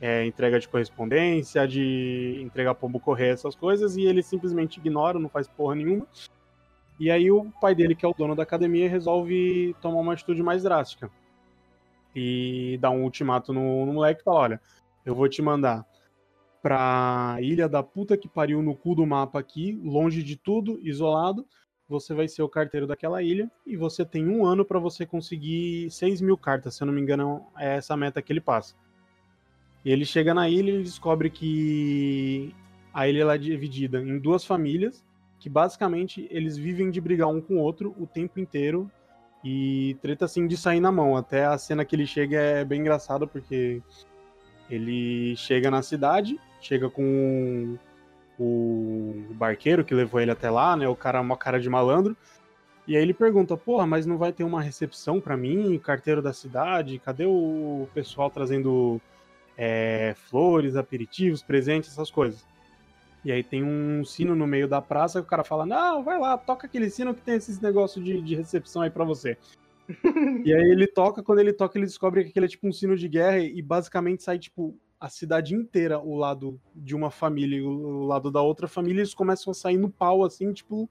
[0.00, 5.28] é, entrega de correspondência, de entregar pombo correio, essas coisas, e ele simplesmente ignora, não
[5.28, 6.06] faz porra nenhuma.
[6.98, 10.42] E aí o pai dele, que é o dono da academia, resolve tomar uma atitude
[10.42, 11.10] mais drástica
[12.14, 14.60] e dá um ultimato no, no moleque e fala: olha,
[15.04, 15.86] eu vou te mandar
[16.62, 21.46] pra ilha da puta que pariu no cu do mapa aqui, longe de tudo, isolado.
[21.86, 25.90] Você vai ser o carteiro daquela ilha e você tem um ano para você conseguir
[25.90, 28.74] 6 mil cartas, se eu não me engano, é essa meta que ele passa.
[29.84, 32.54] E ele chega na ilha e descobre que
[32.94, 35.04] a ilha é dividida em duas famílias,
[35.38, 38.90] que basicamente eles vivem de brigar um com o outro o tempo inteiro
[39.44, 41.16] E treta assim de sair na mão.
[41.16, 43.82] Até a cena que ele chega é bem engraçada, porque
[44.70, 47.76] ele chega na cidade, chega com
[48.38, 50.88] o barqueiro que levou ele até lá, né?
[50.88, 52.16] O cara, uma cara de malandro.
[52.86, 56.32] E aí ele pergunta, porra, mas não vai ter uma recepção para mim, carteiro da
[56.32, 56.98] cidade?
[56.98, 59.00] Cadê o pessoal trazendo
[59.56, 62.46] é, flores, aperitivos, presentes, essas coisas?
[63.24, 66.18] E aí tem um sino no meio da praça que o cara fala, não, vai
[66.18, 69.38] lá, toca aquele sino que tem esses negócios de, de recepção aí para você.
[70.44, 72.96] e aí ele toca, quando ele toca, ele descobre que aquele é tipo um sino
[72.96, 77.62] de guerra e basicamente sai, tipo, a cidade inteira, o lado de uma família e
[77.62, 80.88] o lado da outra família, eles começam a sair no pau, assim, tipo,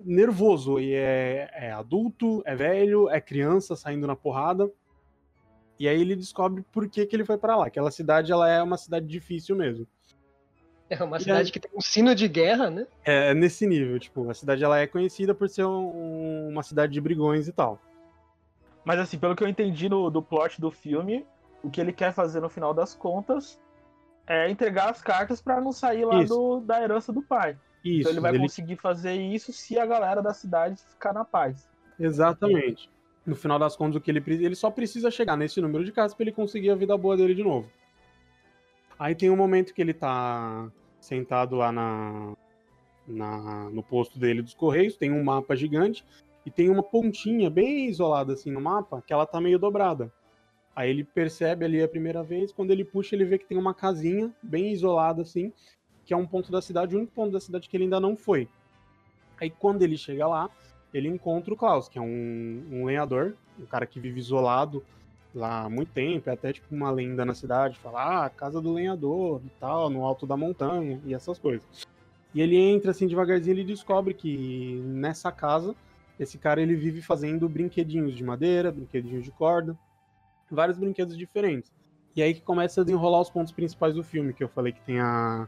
[0.00, 0.78] nervoso.
[0.78, 4.70] E é, é adulto, é velho, é criança saindo na porrada.
[5.78, 7.66] E aí ele descobre por que, que ele foi para lá.
[7.66, 9.86] Aquela cidade, ela é uma cidade difícil mesmo.
[10.88, 12.86] É uma cidade que tem um sino de guerra, né?
[13.04, 17.00] É, nesse nível, tipo, a cidade ela é conhecida por ser um, uma cidade de
[17.00, 17.80] brigões e tal.
[18.84, 21.26] Mas assim, pelo que eu entendi no, do plot do filme,
[21.62, 23.58] o que ele quer fazer no final das contas
[24.28, 27.58] é entregar as cartas para não sair lá do, da herança do pai.
[27.84, 28.38] Isso, então ele vai ele...
[28.38, 31.68] conseguir fazer isso se a galera da cidade ficar na paz.
[31.98, 32.88] Exatamente.
[33.24, 36.14] No final das contas, o que ele ele só precisa chegar nesse número de cartas
[36.14, 37.68] para ele conseguir a vida boa dele de novo.
[38.98, 42.34] Aí tem um momento que ele tá sentado lá na,
[43.06, 46.04] na, no posto dele dos Correios, tem um mapa gigante
[46.44, 50.12] e tem uma pontinha bem isolada assim no mapa que ela tá meio dobrada.
[50.74, 53.72] Aí ele percebe ali a primeira vez, quando ele puxa, ele vê que tem uma
[53.72, 55.52] casinha bem isolada assim,
[56.04, 58.16] que é um ponto da cidade, o único ponto da cidade que ele ainda não
[58.16, 58.48] foi.
[59.40, 60.50] Aí quando ele chega lá,
[60.92, 64.82] ele encontra o Klaus, que é um, um lenhador, um cara que vive isolado
[65.36, 68.72] lá há muito tempo, é até tipo uma lenda na cidade, fala, ah, casa do
[68.72, 71.86] lenhador e tal, no alto da montanha e essas coisas.
[72.34, 75.74] E ele entra assim devagarzinho, ele descobre que nessa casa,
[76.18, 79.78] esse cara ele vive fazendo brinquedinhos de madeira, brinquedinhos de corda,
[80.50, 81.72] vários brinquedos diferentes.
[82.14, 84.80] E aí que começa a desenrolar os pontos principais do filme, que eu falei que
[84.80, 85.46] tem a,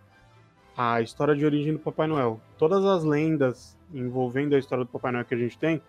[0.77, 2.41] a história de origem do Papai Noel.
[2.59, 5.81] Todas as lendas envolvendo a história do Papai Noel que a gente tem,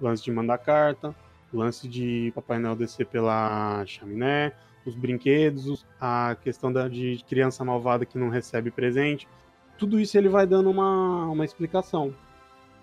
[0.00, 1.14] lance de mandar carta,
[1.52, 4.52] lance de Papai Noel descer pela chaminé,
[4.84, 9.28] os brinquedos, a questão da, de criança malvada que não recebe presente,
[9.76, 12.14] tudo isso ele vai dando uma, uma explicação.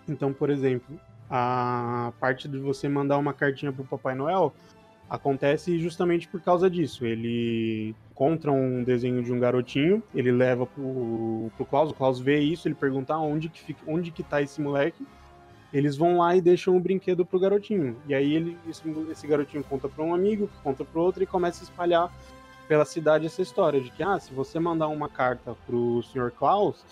[0.07, 0.99] Então, por exemplo,
[1.29, 4.53] a parte de você mandar uma cartinha pro Papai Noel
[5.09, 7.05] acontece justamente por causa disso.
[7.05, 12.39] Ele encontra um desenho de um garotinho, ele leva pro, pro Klaus, o Klaus vê
[12.39, 15.05] isso, ele pergunta onde que, fica, onde que tá esse moleque,
[15.73, 17.97] eles vão lá e deixam o brinquedo pro garotinho.
[18.07, 18.57] E aí ele,
[19.11, 22.13] esse, garotinho conta para um amigo, conta para outro e começa a espalhar
[22.67, 26.31] pela cidade essa história de que, ah, se você mandar uma carta pro Sr.
[26.31, 26.83] Klaus,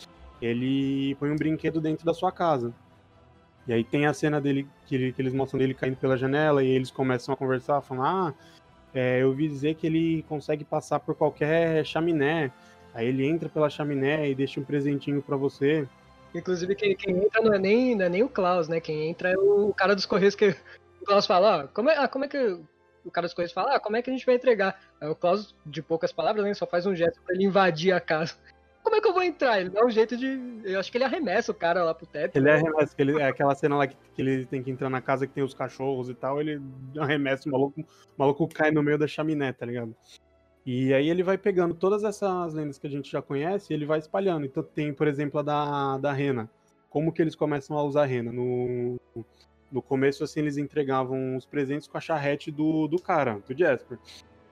[0.42, 2.74] ele põe um brinquedo dentro da sua casa.
[3.66, 6.64] E aí tem a cena dele que, ele, que eles mostram dele caindo pela janela
[6.64, 8.34] e eles começam a conversar, falando: Ah,
[8.94, 12.52] é, eu ouvi dizer que ele consegue passar por qualquer chaminé.
[12.94, 15.88] Aí ele entra pela chaminé e deixa um presentinho para você.
[16.34, 18.80] Inclusive, quem, quem, entra não é, nem, não é nem o Klaus, né?
[18.80, 20.50] Quem entra é o cara dos Correios que
[21.02, 22.60] o Klaus fala, ó, como é, ah, como é que
[23.06, 24.80] o cara dos Correios fala, ah, como é que a gente vai entregar?
[25.00, 28.00] Aí o Klaus, de poucas palavras, né, só faz um gesto para ele invadir a
[28.00, 28.36] casa
[28.84, 29.60] como é que eu vou entrar?
[29.62, 30.62] Ele dá um jeito de.
[30.64, 32.36] Eu acho que ele arremessa o cara lá pro teto.
[32.36, 35.26] Ele arremessa, ele, é aquela cena lá que, que, ele tem que entrar na casa
[35.26, 36.62] que tem os cachorros e tal, ele
[37.00, 37.86] arremessa o maluco, o
[38.18, 39.96] maluco cai no meio da chaminé, tá ligado?
[40.66, 43.86] E aí ele vai pegando todas essas lendas que a gente já conhece e ele
[43.86, 44.46] vai espalhando.
[44.46, 46.50] Então tem, por exemplo, a da, da rena.
[46.90, 48.32] Como que eles começam a usar a rena?
[48.32, 49.00] No,
[49.72, 53.98] no começo, assim, eles entregavam os presentes com a charrete do, do cara, do Jasper.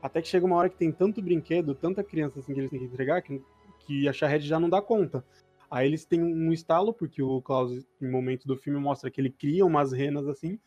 [0.02, 2.80] Até que chega uma hora que tem tanto brinquedo, tanta criança assim que eles têm
[2.80, 3.42] que entregar, que
[3.86, 5.24] que a Charred já não dá conta.
[5.70, 9.30] Aí eles têm um estalo, porque o Klaus, em momento do filme, mostra que ele
[9.30, 10.60] cria umas renas assim,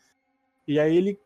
[0.67, 1.19] e aí ele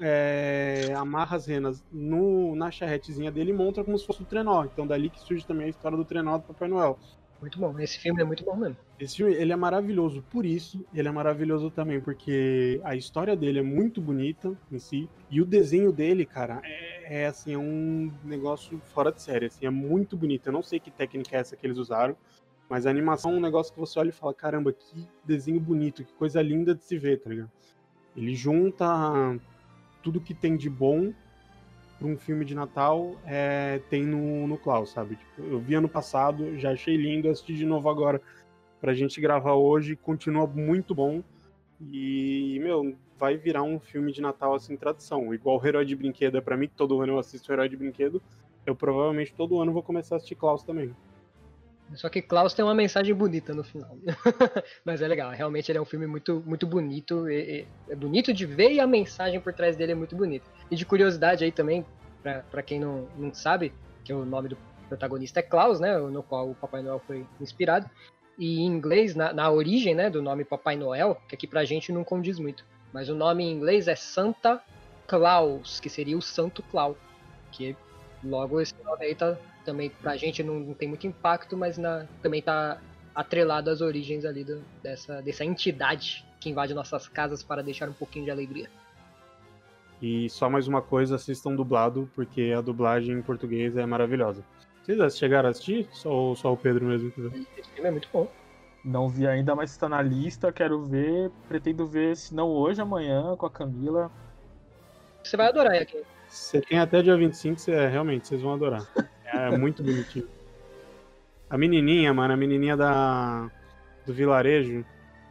[0.00, 4.64] é, amarra as renas no, na charretezinha dele e monta como se fosse o trenó.
[4.64, 6.98] Então dali que surge também a história do trenó do Papai Noel.
[7.40, 8.76] Muito bom, esse filme é muito bom mesmo.
[8.98, 13.60] Esse filme, ele é maravilhoso por isso, ele é maravilhoso também porque a história dele
[13.60, 18.12] é muito bonita em si, e o desenho dele, cara, é, é assim, é um
[18.22, 20.48] negócio fora de série, assim, é muito bonito.
[20.48, 22.14] Eu não sei que técnica é essa que eles usaram,
[22.68, 26.04] mas a animação é um negócio que você olha e fala, caramba, que desenho bonito,
[26.04, 27.50] que coisa linda de se ver, tá ligado?
[28.14, 28.86] Ele junta
[30.02, 31.12] tudo que tem de bom
[31.98, 35.16] para um filme de Natal é, tem no, no Klaus, sabe?
[35.16, 38.20] Tipo, eu vi ano passado, já achei lindo, assisti de novo agora
[38.80, 41.22] pra gente gravar hoje, continua muito bom.
[41.92, 45.34] E, meu, vai virar um filme de Natal assim, tradição.
[45.34, 47.76] Igual o Herói de Brinquedo é pra mim, que todo ano eu assisto Herói de
[47.76, 48.22] Brinquedo,
[48.64, 50.94] eu provavelmente todo ano vou começar a assistir Klaus também.
[51.94, 53.96] Só que Klaus tem uma mensagem bonita no final.
[54.84, 57.26] Mas é legal, realmente ele é um filme muito, muito bonito.
[57.28, 57.66] é
[57.96, 60.46] bonito de ver e a mensagem por trás dele é muito bonita.
[60.70, 61.84] E de curiosidade aí também,
[62.22, 63.72] para quem não, não sabe,
[64.04, 65.96] que o nome do protagonista é Klaus, né?
[65.98, 67.88] No qual o Papai Noel foi inspirado.
[68.38, 71.92] E em inglês, na, na origem né, do nome Papai Noel, que aqui pra gente
[71.92, 72.64] não condiz muito.
[72.92, 74.62] Mas o nome em inglês é Santa
[75.06, 76.96] Claus, que seria o Santo Claus.
[77.52, 77.76] Que
[78.24, 82.06] logo esse nome aí tá, também pra gente não, não tem muito impacto, mas na,
[82.22, 82.78] também tá
[83.14, 87.92] atrelado às origens ali do, dessa, dessa entidade que invade nossas casas para deixar um
[87.92, 88.68] pouquinho de alegria.
[90.00, 94.42] E só mais uma coisa, assistam dublado, porque a dublagem em português é maravilhosa.
[94.82, 95.86] Vocês chegaram a assistir?
[95.92, 97.46] Só, só o Pedro mesmo que viu?
[97.56, 98.26] Esse filme é muito bom.
[98.82, 101.30] Não vi ainda, mas está na lista, quero ver.
[101.48, 104.10] Pretendo ver, se não hoje, amanhã, com a Camila.
[105.22, 106.02] Você vai adorar aqui.
[106.30, 108.86] Você tem até dia 25, você, realmente, vocês vão adorar.
[109.24, 110.28] É muito bonitinho.
[111.48, 113.50] A menininha, mano, a menininha da
[114.06, 114.84] do vilarejo,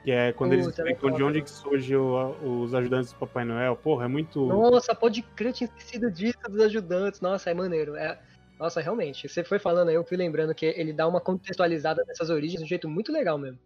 [0.03, 3.75] que é quando eles explicam de onde que surge o, os ajudantes do Papai Noel.
[3.77, 4.45] Porra, é muito.
[4.45, 7.21] Nossa, pode crer, eu tinha esquecido disso dos ajudantes.
[7.21, 7.95] Nossa, é maneiro.
[7.95, 8.19] É...
[8.59, 9.27] Nossa, realmente.
[9.29, 12.65] Você foi falando aí, eu fui lembrando que ele dá uma contextualizada nessas origens de
[12.65, 13.59] um jeito muito legal mesmo.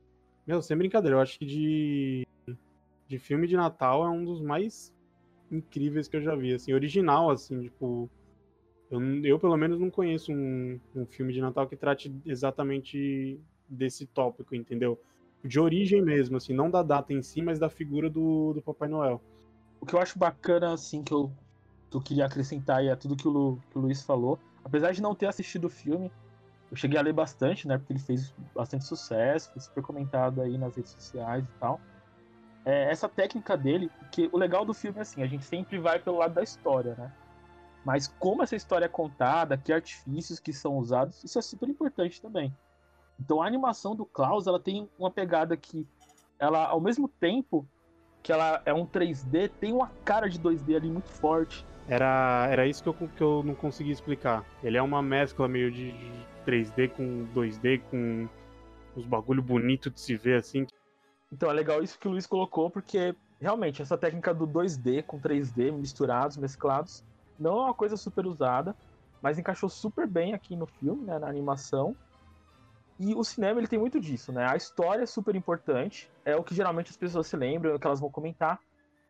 [0.45, 2.27] Meu, sem brincadeira, eu acho que de.
[3.07, 4.91] De filme de Natal é um dos mais
[5.52, 8.10] incríveis que eu já vi, assim, original, assim, tipo.
[8.89, 14.06] Eu, eu pelo menos não conheço um, um filme de Natal que trate exatamente desse
[14.06, 15.00] tópico, entendeu?
[15.44, 18.88] De origem mesmo, assim, não da data em si, mas da figura do, do Papai
[18.88, 19.22] Noel.
[19.82, 21.32] O que eu acho bacana, assim, que eu,
[21.89, 24.39] que eu queria acrescentar e é tudo que o, Lu, que o Luiz falou.
[24.64, 26.12] Apesar de não ter assistido o filme,
[26.70, 27.78] eu cheguei a ler bastante, né?
[27.78, 31.82] Porque ele fez bastante sucesso, foi super comentado aí nas redes sociais e tal
[32.66, 35.99] é, essa técnica dele, que o legal do filme é assim, a gente sempre vai
[35.99, 37.11] pelo lado da história, né?
[37.84, 42.22] Mas como essa história é contada, que artifícios que são usados, isso é super importante
[42.22, 42.55] também.
[43.20, 45.86] Então a animação do Klaus, ela tem uma pegada que
[46.39, 47.68] ela ao mesmo tempo
[48.22, 51.66] que ela é um 3D, tem uma cara de 2D ali muito forte.
[51.89, 54.45] Era, era isso que eu, que eu não consegui explicar.
[54.64, 58.30] Ele é uma mescla meio de, de 3D com 2D, com
[58.95, 60.66] os bagulho bonito de se ver assim.
[61.34, 65.19] Então é legal isso que o Luiz colocou, porque realmente essa técnica do 2D com
[65.19, 67.03] 3D misturados, mesclados,
[67.39, 68.75] não é uma coisa super usada,
[69.19, 71.95] mas encaixou super bem aqui no filme, né, na animação.
[72.99, 74.47] E o cinema ele tem muito disso, né?
[74.47, 77.79] A história é super importante, é o que geralmente as pessoas se lembram, é o
[77.79, 78.59] que elas vão comentar,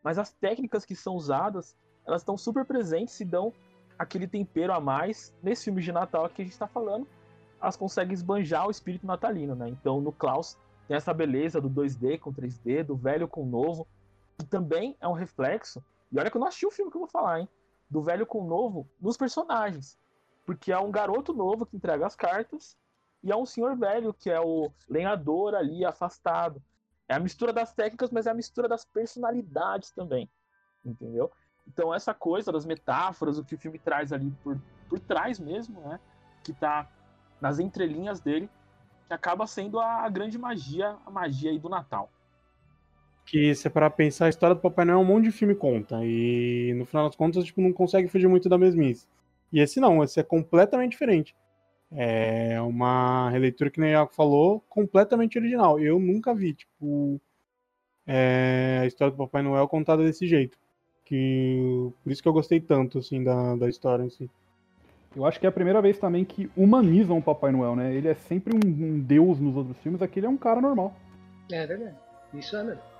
[0.01, 1.75] mas as técnicas que são usadas,
[2.07, 3.51] elas estão super presentes e dão
[3.99, 7.05] aquele tempero a mais nesse filme de Natal que a gente está falando.
[7.61, 9.67] Elas conseguem esbanjar o espírito natalino, né?
[9.67, 10.57] Então no Klaus
[10.87, 13.87] tem essa beleza do 2D com 3D, do velho com novo,
[14.37, 15.83] que também é um reflexo.
[16.11, 17.49] E olha que eu não assisti o filme que eu vou falar, hein?
[17.89, 19.97] Do velho com novo nos personagens.
[20.45, 22.77] Porque é um garoto novo que entrega as cartas
[23.23, 26.61] e é um senhor velho que é o lenhador ali afastado.
[27.07, 30.29] É a mistura das técnicas, mas é a mistura das personalidades também.
[30.83, 31.31] Entendeu?
[31.67, 34.59] Então, essa coisa das metáforas, o que o filme traz ali por,
[34.89, 35.99] por trás mesmo, né?
[36.43, 36.89] Que tá
[37.39, 38.49] nas entrelinhas dele,
[39.13, 42.09] que acaba sendo a, grande magia, a magia aí do Natal.
[43.25, 45.55] Que se é para pensar, a história do Papai Noel é um monte de filme
[45.55, 45.99] conta.
[46.03, 49.07] E no final das contas, tipo, não consegue fugir muito da mesmice.
[49.51, 51.35] E esse não, esse é completamente diferente.
[51.91, 55.79] É uma releitura que nem falou, completamente original.
[55.79, 57.21] Eu nunca vi, tipo,
[58.05, 60.57] é, a história do Papai Noel contada desse jeito.
[61.05, 64.29] Que, por isso que eu gostei tanto, assim, da, da história si.
[65.15, 67.93] Eu acho que é a primeira vez também que humanizam o Papai Noel, né?
[67.93, 70.93] Ele é sempre um, um deus nos outros filmes, aqui ele é um cara normal.
[71.51, 71.95] É verdade.
[72.33, 72.92] Isso é mesmo.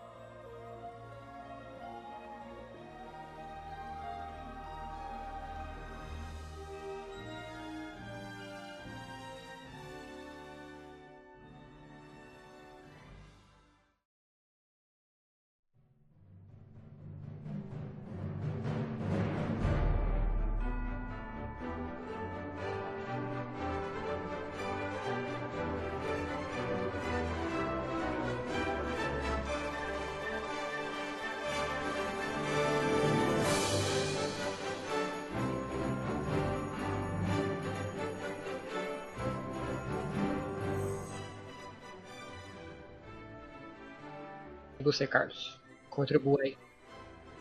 [44.84, 45.60] Você, Carlos?
[45.90, 46.58] Contribua aí.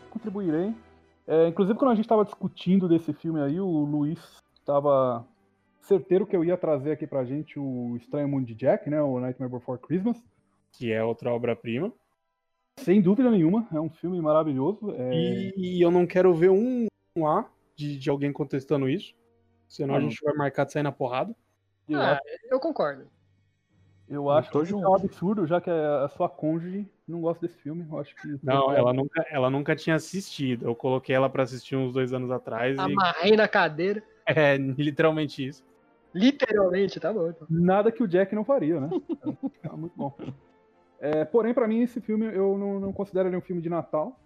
[0.09, 0.73] Contribuirei.
[1.25, 4.19] É, inclusive, quando a gente estava discutindo desse filme aí, o Luiz
[4.53, 5.25] estava
[5.81, 9.01] certeiro que eu ia trazer aqui pra gente o Estranho Mundo de Jack, né?
[9.01, 10.17] O Nightmare Before Christmas.
[10.71, 11.91] Que é outra obra-prima.
[12.79, 14.93] Sem dúvida nenhuma, é um filme maravilhoso.
[14.97, 15.13] É...
[15.13, 19.13] E, e, eu não quero ver um, um A de, de alguém contestando isso.
[19.67, 21.35] Senão a gente vai marcar de sair na porrada.
[21.93, 22.19] Ah,
[22.49, 23.07] eu concordo.
[24.07, 24.85] Eu acho que junto.
[24.85, 27.85] é um absurdo, já que a sua cônjuge não gosta desse filme.
[27.89, 28.39] Eu acho que.
[28.41, 30.65] Não, ela nunca, ela nunca tinha assistido.
[30.65, 32.77] Eu coloquei ela para assistir uns dois anos atrás.
[32.77, 33.37] Amarrei e...
[33.37, 34.03] na cadeira.
[34.25, 35.65] É, literalmente isso.
[36.13, 37.27] Literalmente, tá bom.
[37.27, 37.45] Então.
[37.49, 38.89] Nada que o Jack não faria, né?
[39.61, 40.15] é, muito bom.
[40.97, 44.17] É, porém, para mim, esse filme eu não, não, considero ele um filme de Natal.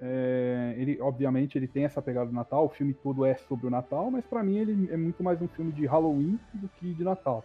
[0.00, 2.66] É, ele, obviamente, ele tem essa pegada do Natal.
[2.66, 5.48] O filme todo é sobre o Natal, mas para mim ele é muito mais um
[5.48, 7.44] filme de Halloween do que de Natal.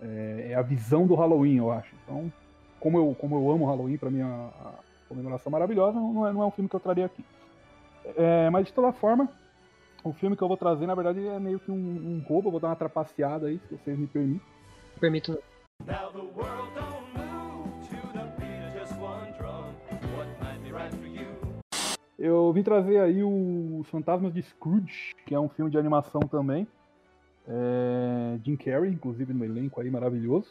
[0.00, 1.94] É, é a visão do Halloween, eu acho.
[2.02, 2.32] Então,
[2.84, 4.74] como eu, como eu amo Halloween, para mim a, a,
[5.08, 7.24] comemoração maravilhosa, não é, não é um filme que eu traria aqui.
[8.14, 9.26] É, mas de toda forma,
[10.04, 12.48] o filme que eu vou trazer, na verdade, é meio que um, um roubo.
[12.48, 14.46] Eu vou dar uma trapaceada aí, se vocês me permitem.
[15.00, 15.42] Permito.
[22.18, 26.66] Eu vim trazer aí o Fantasmas de Scrooge, que é um filme de animação também.
[27.48, 30.50] É, Jim Carrey, inclusive no elenco aí maravilhoso,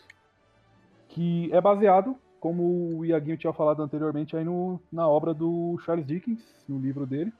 [1.13, 6.07] que é baseado, como o Iaguinho tinha falado anteriormente, aí no, na obra do Charles
[6.07, 7.31] Dickens, no livro dele,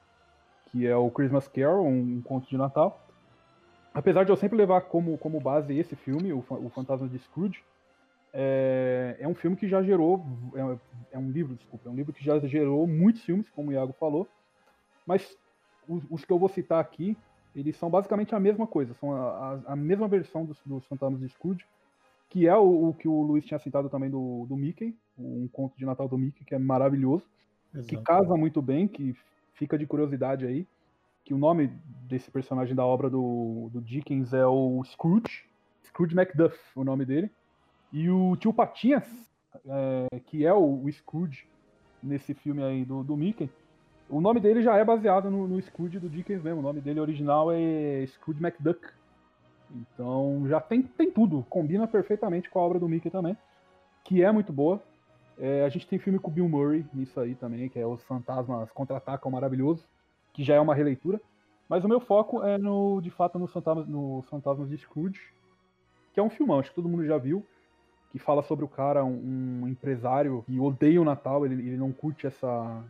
[0.66, 3.04] que é o Christmas Carol, um, conto de Natal.
[3.92, 7.64] Apesar de eu sempre levar como, como base esse filme, o, o Fantasma de Scrooge,
[8.32, 12.12] é, é, um filme que já gerou, é, é, um livro, desculpa, é um livro
[12.12, 14.28] que já gerou muitos filmes, como o Iago falou,
[15.04, 15.36] mas
[15.88, 17.16] os, os que eu vou citar aqui
[17.56, 21.20] eles são basicamente a mesma coisa, são a, a, a mesma versão dos, dos Fantasmas
[21.20, 21.64] de Scrooge,
[22.28, 25.76] que é o, o, que o Luiz tinha citado também do, do Mickey, um conto
[25.76, 27.24] de Natal do Mickey, que é maravilhoso,
[27.74, 27.88] Exato.
[27.88, 29.14] que casa muito bem, que
[29.54, 30.66] fica de curiosidade aí,
[31.24, 31.70] que o nome
[32.08, 35.44] desse personagem da obra do, do Dickens é o Scrooge,
[35.84, 37.30] Scrooge Macduff, o nome dele,
[37.92, 39.06] e o tio Patinhas,
[39.66, 41.46] é, que é o, o Scrooge
[42.02, 43.48] nesse filme aí do, do Mickey,
[44.08, 46.60] o nome dele já é baseado no, no Scrooge do Dickens mesmo.
[46.60, 48.80] O nome dele original é Scrooge McDuck.
[49.74, 51.44] Então já tem, tem tudo.
[51.48, 53.36] Combina perfeitamente com a obra do Mickey também.
[54.04, 54.82] Que é muito boa.
[55.38, 58.70] É, a gente tem filme com Bill Murray nisso aí também, que é Os Fantasmas
[58.70, 59.84] Contra-Atacam Maravilhoso,
[60.32, 61.20] que já é uma releitura.
[61.68, 65.20] Mas o meu foco é no, de fato, nos Fantasmas, no Fantasmas de Scrooge,
[66.12, 67.44] que é um filmão, acho que todo mundo já viu,
[68.12, 71.90] que fala sobre o cara, um, um empresário que odeia o Natal, ele, ele não
[71.90, 72.84] curte essa,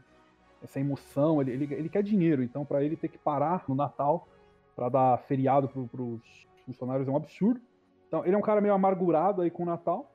[0.63, 4.29] essa emoção, ele, ele, ele quer dinheiro, então para ele ter que parar no Natal
[4.75, 7.61] para dar feriado para os funcionários é um absurdo.
[8.09, 10.11] Então ele é um cara meio amargurado aí com o Natal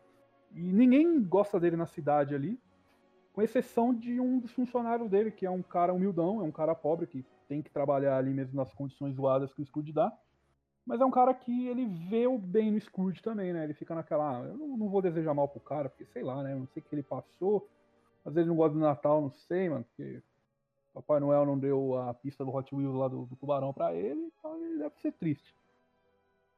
[0.53, 2.59] e ninguém gosta dele na cidade ali,
[3.33, 6.73] com exceção de um dos funcionários dele, que é um cara humildão, é um cara
[6.73, 10.11] pobre que tem que trabalhar ali mesmo nas condições zoadas que o Scrooge dá.
[10.85, 13.63] Mas é um cara que ele vê o bem no Scrooge também, né?
[13.63, 16.53] Ele fica naquela, ah, eu não, vou desejar mal pro cara, porque sei lá, né?
[16.53, 17.69] Eu não sei o que ele passou.
[18.25, 20.21] Às vezes não gosta do Natal, não sei, mano, porque
[20.93, 24.19] Papai Noel não deu a pista do Hot Wheels lá do, do tubarão para ele,
[24.19, 25.55] então ele deve ser triste.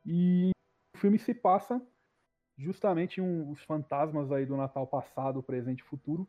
[0.06, 0.52] E
[0.95, 1.82] o filme se passa
[2.58, 6.28] justamente um, os fantasmas aí do Natal passado, presente e futuro,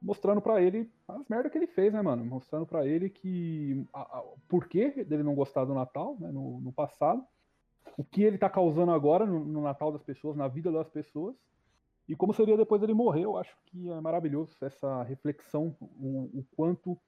[0.00, 2.24] mostrando para ele as merdas que ele fez, né, mano?
[2.24, 6.60] Mostrando para ele que a, a, o porquê dele não gostar do Natal, né, no,
[6.60, 7.24] no passado,
[7.96, 11.34] o que ele tá causando agora no, no, Natal das pessoas, na vida das pessoas,
[12.08, 13.24] e como seria depois dele morrer.
[13.24, 16.98] Eu acho que é maravilhoso essa reflexão, o, o quanto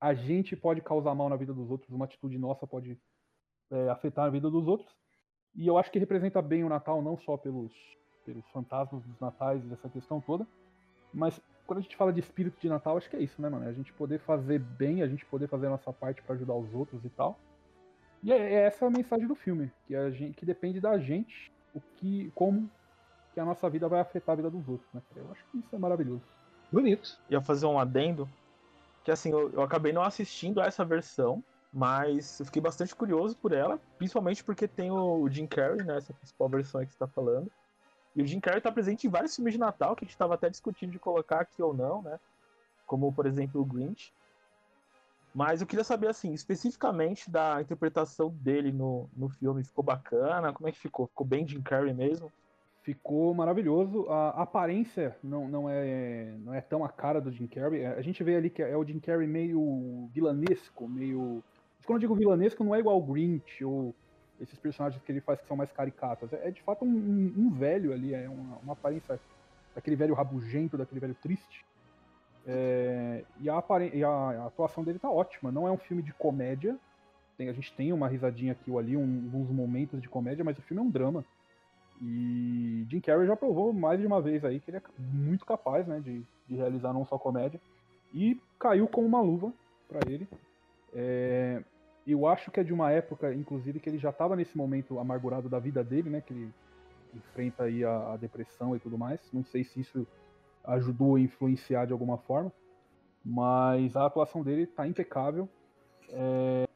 [0.00, 2.98] a gente pode causar mal na vida dos outros, uma atitude nossa pode
[3.70, 4.96] é, afetar a vida dos outros.
[5.58, 7.72] E eu acho que representa bem o Natal, não só pelos,
[8.24, 10.46] pelos fantasmas dos natais e dessa questão toda,
[11.12, 13.64] mas quando a gente fala de espírito de Natal, acho que é isso, né, mano?
[13.64, 16.54] É a gente poder fazer bem, a gente poder fazer a nossa parte para ajudar
[16.54, 17.36] os outros e tal.
[18.22, 21.52] E é, é essa a mensagem do filme, que a gente que depende da gente,
[21.74, 22.70] o que como
[23.34, 25.02] que a nossa vida vai afetar a vida dos outros, né?
[25.16, 26.22] Eu acho que isso é maravilhoso.
[26.70, 27.18] Bonito.
[27.28, 28.28] Ia fazer um adendo
[29.04, 31.42] que assim, eu, eu acabei não assistindo a essa versão,
[31.72, 36.12] mas eu fiquei bastante curioso por ela, principalmente porque tem o, Jim Carrey, né, essa
[36.12, 37.50] principal versão aí que você tá falando.
[38.16, 40.34] E o Jim Carrey tá presente em vários filmes de Natal que a gente tava
[40.34, 42.18] até discutindo de colocar aqui ou não, né?
[42.86, 44.12] Como, por exemplo, o Grinch.
[45.34, 49.62] Mas eu queria saber, assim, especificamente da interpretação dele no, no filme.
[49.62, 50.52] Ficou bacana?
[50.52, 51.06] Como é que ficou?
[51.06, 52.32] Ficou bem Jim Carrey mesmo?
[52.88, 54.08] ficou maravilhoso.
[54.08, 57.84] A aparência não, não, é, não é tão a cara do Jim Carrey.
[57.84, 61.42] A gente vê ali que é o Jim Carrey meio vilanesco, meio.
[61.88, 63.94] Quando eu digo vilanesco, não é igual o Grinch ou
[64.38, 66.30] esses personagens que ele faz que são mais caricatos.
[66.34, 69.18] É, é de fato um, um, velho ali, é uma, uma, aparência
[69.74, 71.64] daquele velho rabugento, daquele velho triste.
[72.46, 73.64] É, e, a
[73.94, 75.50] e, a, a, atuação dele tá ótima.
[75.50, 76.76] Não é um filme de comédia.
[77.38, 80.58] Tem, a gente tem uma risadinha aqui ou ali, um, uns momentos de comédia, mas
[80.58, 81.24] o filme é um drama.
[82.02, 85.86] E Jim Carrey já provou mais de uma vez aí que ele é muito capaz
[85.86, 87.58] né, de, de realizar não só comédia.
[88.12, 89.50] E caiu como uma luva
[89.88, 90.28] para ele.
[90.92, 91.62] É,
[92.12, 95.48] eu acho que é de uma época, inclusive, que ele já estava nesse momento amargurado
[95.48, 96.20] da vida dele, né?
[96.20, 96.54] Que ele
[97.14, 99.20] enfrenta aí a, a depressão e tudo mais.
[99.32, 100.06] Não sei se isso
[100.64, 102.52] ajudou a influenciar de alguma forma,
[103.24, 105.48] mas a atuação dele tá impecável.
[106.10, 106.66] É,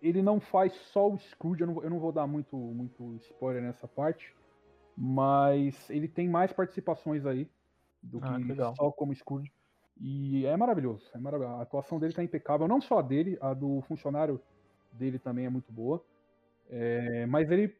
[0.00, 3.62] ele não faz só o Scrooge, eu não, eu não, vou dar muito, muito spoiler
[3.62, 4.34] nessa parte,
[4.96, 7.48] mas ele tem mais participações aí
[8.02, 8.74] do ah, que legal.
[8.76, 9.52] só como Scrooge.
[10.00, 11.58] E é maravilhoso, é maravilhoso.
[11.58, 14.40] A atuação dele tá impecável, não só a dele, a do funcionário
[14.92, 16.04] dele também é muito boa.
[16.70, 17.76] É, mas ele.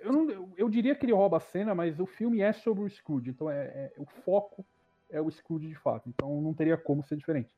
[0.00, 2.88] Eu, não, eu diria que ele rouba a cena, mas o filme é sobre o
[2.88, 4.64] Scrooge, então é, é, o foco
[5.10, 6.08] é o Scrooge de fato.
[6.08, 7.54] Então não teria como ser diferente.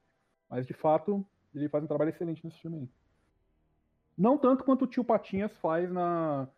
[0.48, 1.24] Mas de fato,
[1.54, 2.88] ele faz um trabalho excelente nesse filme aí.
[4.18, 6.48] Não tanto quanto o tio Patinhas faz na,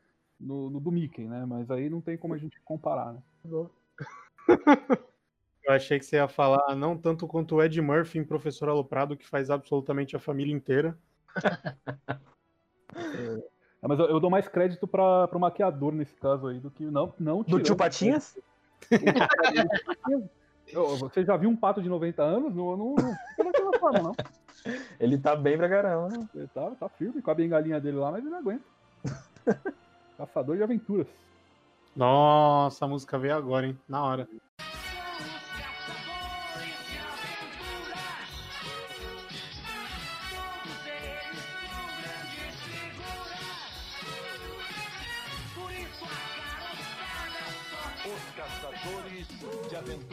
[0.40, 1.44] no, no do Mickey, né?
[1.46, 3.22] Mas aí não tem como a gente comparar, né?
[5.64, 9.16] Eu achei que você ia falar não tanto quanto o Ed Murphy em Professor Aloprado,
[9.16, 10.98] que faz absolutamente a família inteira.
[13.82, 16.84] É, mas eu, eu, dou mais crédito para o maquiador nesse caso aí do que
[16.84, 18.38] não não do tio Patinhas.
[21.00, 22.54] Você já viu um pato de 90 anos?
[22.54, 24.14] Não, não, não fica forma, não.
[24.98, 26.28] Ele tá bem pra caramba.
[26.34, 28.64] Ele tá, tá firme com a bengalinha dele lá, mas ele aguenta.
[30.16, 31.08] Caçador de aventuras.
[31.94, 33.78] Nossa, a música veio agora, hein?
[33.88, 34.28] Na hora.
[49.84, 50.11] De aventuras.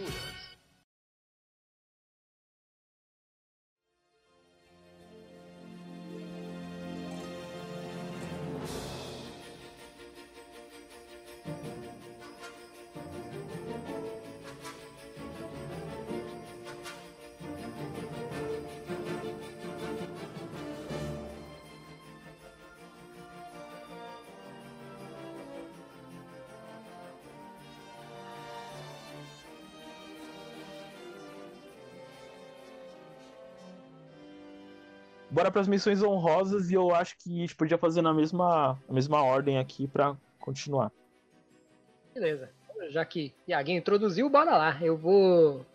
[35.30, 38.80] Bora para as missões honrosas e eu acho que a gente podia fazer na mesma,
[38.88, 40.92] na mesma ordem aqui para continuar.
[42.14, 42.50] Beleza.
[42.90, 44.78] Já que Iaguinho introduziu, bora lá.
[44.82, 45.66] Eu vou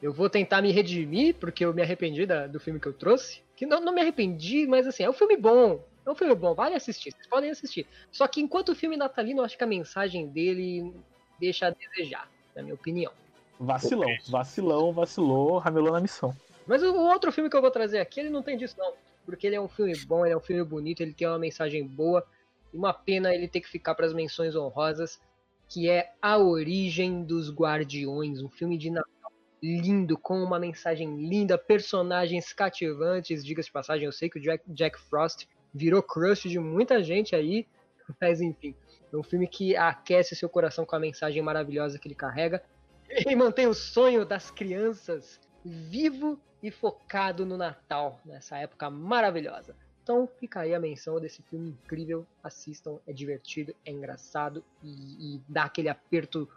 [0.00, 3.42] eu vou tentar me redimir porque eu me arrependi da, do filme que eu trouxe.
[3.56, 5.82] Que não, não me arrependi, mas assim, é um filme bom.
[6.06, 7.86] É um filme bom, vale assistir, vocês podem assistir.
[8.10, 10.94] Só que enquanto o filme natalino, eu acho que a mensagem dele
[11.38, 13.12] deixa a desejar, na minha opinião.
[13.60, 16.34] Vacilão, vacilão, vacilou, ramelou na missão.
[16.68, 18.92] Mas o outro filme que eu vou trazer aqui, ele não tem disso, não.
[19.24, 21.84] Porque ele é um filme bom, ele é um filme bonito, ele tem uma mensagem
[21.84, 22.24] boa.
[22.72, 25.18] E uma pena ele ter que ficar para as menções honrosas,
[25.66, 31.56] que é A Origem dos Guardiões, um filme de Natal lindo, com uma mensagem linda,
[31.56, 33.42] personagens cativantes.
[33.42, 37.34] Diga-se de passagem, eu sei que o Jack, Jack Frost virou crush de muita gente
[37.34, 37.66] aí,
[38.20, 38.74] mas enfim.
[39.10, 42.62] É um filme que aquece seu coração com a mensagem maravilhosa que ele carrega.
[43.26, 49.74] E mantém o sonho das crianças vivo e focado no Natal, nessa época maravilhosa.
[50.02, 52.26] Então fica aí a menção desse filme incrível.
[52.42, 56.48] Assistam, é divertido, é engraçado e, e dá aquele aperto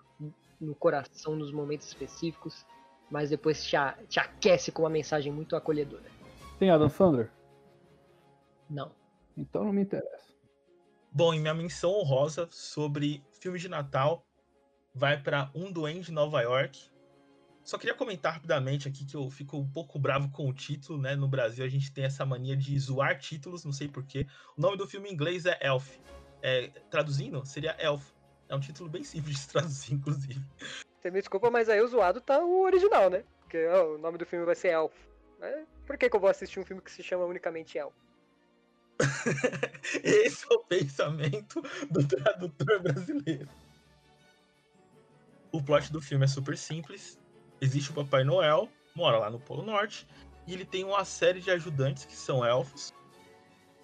[0.60, 2.66] no coração nos momentos específicos,
[3.10, 6.06] mas depois te, a, te aquece com uma mensagem muito acolhedora.
[6.60, 7.32] Tem Adam Sandler?
[8.70, 8.92] Não.
[9.36, 10.32] Então não me interessa.
[11.12, 14.26] Bom, e minha menção honrosa sobre filme de Natal
[14.94, 16.91] vai para Um Duende de Nova York,
[17.64, 21.16] só queria comentar rapidamente aqui que eu fico um pouco bravo com o título, né?
[21.16, 24.26] No Brasil a gente tem essa mania de zoar títulos, não sei porquê.
[24.58, 25.98] O nome do filme em inglês é Elf.
[26.42, 28.04] É, traduzindo, seria Elf.
[28.50, 30.42] É um título bem simples de traduzir, inclusive.
[31.00, 33.24] Você me desculpa, mas aí o zoado tá o original, né?
[33.42, 34.94] Porque o nome do filme vai ser Elf.
[35.86, 37.94] Por que, que eu vou assistir um filme que se chama unicamente Elf?
[40.04, 43.50] Esse é o pensamento do tradutor brasileiro.
[45.52, 47.21] O plot do filme é super simples
[47.62, 50.08] existe o Papai Noel, mora lá no Polo Norte,
[50.48, 52.92] e ele tem uma série de ajudantes que são elfos.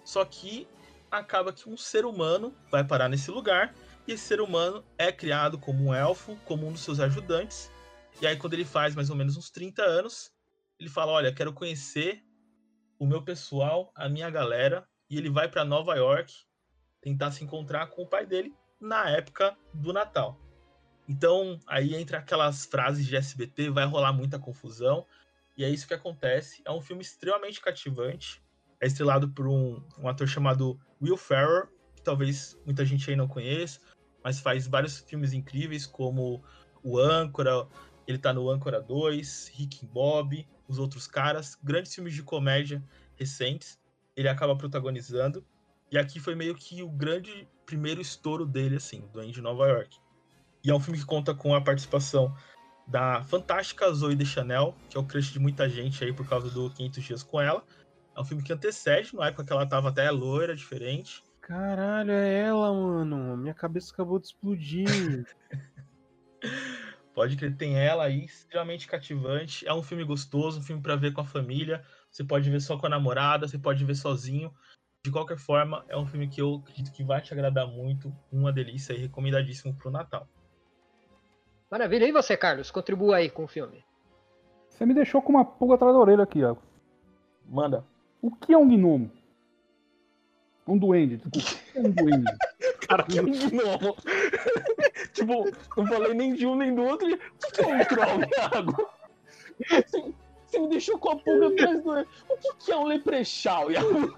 [0.04, 0.66] Só que
[1.10, 3.74] acaba que um ser humano vai parar nesse lugar,
[4.06, 7.70] e esse ser humano é criado como um elfo, como um dos seus ajudantes.
[8.20, 10.32] E aí, quando ele faz mais ou menos uns 30 anos,
[10.80, 12.24] ele fala: Olha, quero conhecer
[12.98, 16.34] o meu pessoal, a minha galera, e ele vai para Nova York
[17.00, 20.38] tentar se encontrar com o pai dele na época do Natal.
[21.08, 25.06] Então, aí entra aquelas frases de SBT, vai rolar muita confusão.
[25.56, 26.62] E é isso que acontece.
[26.66, 28.42] É um filme extremamente cativante.
[28.80, 33.26] É estrelado por um, um ator chamado Will Ferrell, que talvez muita gente aí não
[33.26, 33.80] conheça,
[34.22, 36.44] mas faz vários filmes incríveis, como
[36.84, 37.66] O Âncora,
[38.06, 42.84] ele tá no Âncora 2, Rick and Bob, os outros caras, grandes filmes de comédia
[43.16, 43.78] recentes.
[44.14, 45.44] Ele acaba protagonizando.
[45.90, 49.98] E aqui foi meio que o grande primeiro estouro dele, assim, do de Nova York.
[50.64, 52.34] E é um filme que conta com a participação
[52.86, 56.50] da fantástica Zoe de Chanel, que é o crush de muita gente aí por causa
[56.50, 57.62] do 500 Dias com ela.
[58.16, 61.22] É um filme que antecede, na época que ela tava até loira, diferente.
[61.40, 63.36] Caralho, é ela, mano.
[63.36, 64.84] Minha cabeça acabou de explodir.
[67.14, 69.66] Pode crer, tem ela aí, extremamente cativante.
[69.66, 71.84] É um filme gostoso, um filme para ver com a família.
[72.10, 74.54] Você pode ver só com a namorada, você pode ver sozinho.
[75.04, 78.14] De qualquer forma, é um filme que eu acredito que vai te agradar muito.
[78.30, 80.28] Uma delícia e recomendadíssimo pro Natal.
[81.70, 82.06] Maravilha.
[82.06, 82.70] E você, Carlos?
[82.70, 83.84] Contribua aí com o filme.
[84.68, 86.56] Você me deixou com uma pulga atrás da orelha aqui, ó.
[87.46, 87.84] Manda.
[88.22, 89.10] O que é um gnomo?
[90.66, 91.38] Um duende, desculpa.
[91.38, 92.32] O que é um duende?
[92.88, 93.96] Cara, que gnomo.
[95.12, 95.44] tipo,
[95.76, 97.08] não falei nem de um nem do outro.
[97.08, 98.88] O que é um troll, Iago?
[99.68, 100.14] Você,
[100.46, 101.90] você me deixou com a pulga atrás do.
[102.00, 104.14] O que, que é um leprechal, Iago?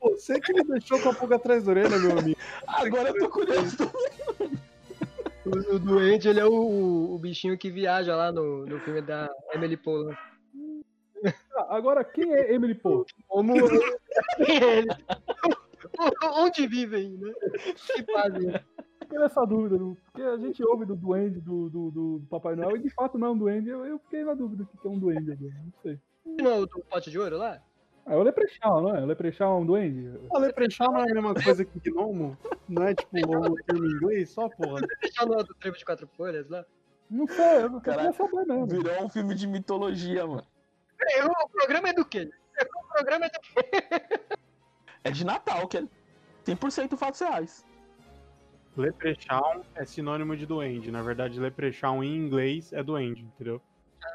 [0.00, 2.38] Você que me deixou com a pulga atrás da orelha, meu amigo.
[2.66, 3.76] Agora eu tô curioso.
[5.44, 9.30] O, o doente, ele é o, o, bichinho que viaja lá no, no filme da
[9.52, 10.16] Emily Polan.
[11.56, 13.04] Ah, agora, quem é Emily Poe?
[13.28, 13.80] Como ele?
[16.34, 17.32] Onde vivem, né?
[17.94, 18.52] Que fazem?
[19.00, 22.80] Fiquei nessa dúvida, porque a gente ouve do duende, do, do, do, Papai Noel, e
[22.80, 23.68] de fato não é um duende.
[23.68, 25.98] Eu, eu fiquei na dúvida que é um duende agora, não sei.
[26.24, 27.62] Não é o do pote de ouro lá?
[28.06, 29.00] É o Leprechaun, não é?
[29.02, 30.18] O Leprechaun é um duende?
[30.30, 32.36] O Leprechaun não é a mesma coisa que Gnomo?
[32.68, 34.80] Não é tipo o termo em inglês só, porra?
[34.80, 36.64] Leprechaun não é do trevo de quatro folhas lá?
[37.10, 38.66] Não sei, eu não quero saber mesmo.
[38.66, 40.46] Virou um filme de mitologia, mano.
[41.12, 42.30] É, o programa é do quê?
[42.60, 43.82] O programa é do quê?
[45.02, 45.82] É de Natal, que é
[46.46, 47.64] 100% fatos reais.
[48.76, 50.90] Leprechaun é sinônimo de duende.
[50.90, 53.60] Na verdade, Leprechaun em inglês é duende, entendeu?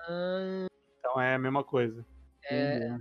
[0.07, 0.67] Ah,
[0.99, 2.05] Então é a mesma coisa.
[2.49, 2.95] é.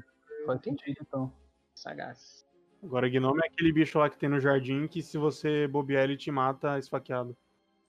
[0.56, 1.32] Sentido, então.
[1.74, 2.46] Sagaz.
[2.82, 6.16] Agora, Gnome é aquele bicho lá que tem no jardim que se você bobear ele
[6.16, 7.36] te mata esfaqueado.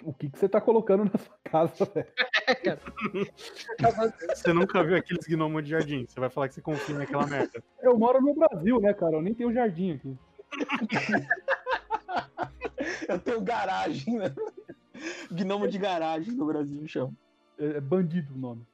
[0.04, 2.08] O que, que você tá colocando na sua casa, velho?
[4.34, 6.06] Você nunca viu aqueles gnomos de jardim.
[6.08, 7.64] Você vai falar que você confia naquela merda.
[7.82, 9.18] Eu moro no Brasil, né, cara?
[9.18, 10.18] Eu nem tenho jardim aqui.
[13.08, 14.34] Eu tenho garagem, né?
[15.32, 17.14] Gnomo de garagem no Brasil, chama.
[17.60, 18.66] É é bandido o nome.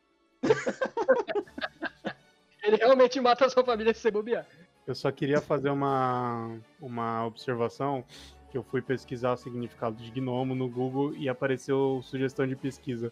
[2.64, 4.46] Ele realmente mata a sua família se você bobear.
[4.86, 8.04] Eu só queria fazer uma, uma observação
[8.50, 13.12] que eu fui pesquisar o significado de gnomo no Google e apareceu sugestão de pesquisa.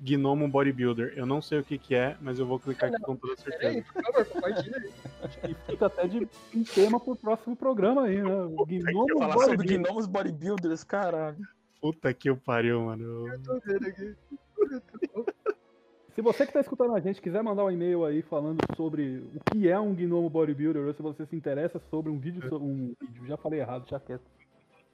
[0.00, 1.14] Gnomo Bodybuilder.
[1.16, 3.38] Eu não sei o que, que é, mas eu vou clicar aqui com toda aí,
[3.38, 3.84] certeza.
[3.92, 4.90] por favor, compartilha aí.
[5.50, 8.42] E fica até de um tema pro próximo programa aí, né?
[8.42, 9.86] O Gnomo Falar sobre Bodybuilder.
[9.86, 11.38] gnomos bodybuilders, caralho.
[11.80, 13.28] Puta que o pariu, mano.
[13.28, 14.16] Eu tô vendo aqui.
[16.14, 19.40] Se você que tá escutando a gente quiser mandar um e-mail aí falando sobre o
[19.40, 22.92] que é um gnomo bodybuilder, ou se você se interessa sobre um vídeo, so- um
[23.00, 24.22] vídeo, já falei errado, já quieto.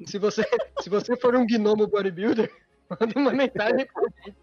[0.07, 0.45] Se você,
[0.81, 2.49] se você for um gnomo bodybuilder,
[2.89, 4.37] manda uma mensagem pra gente.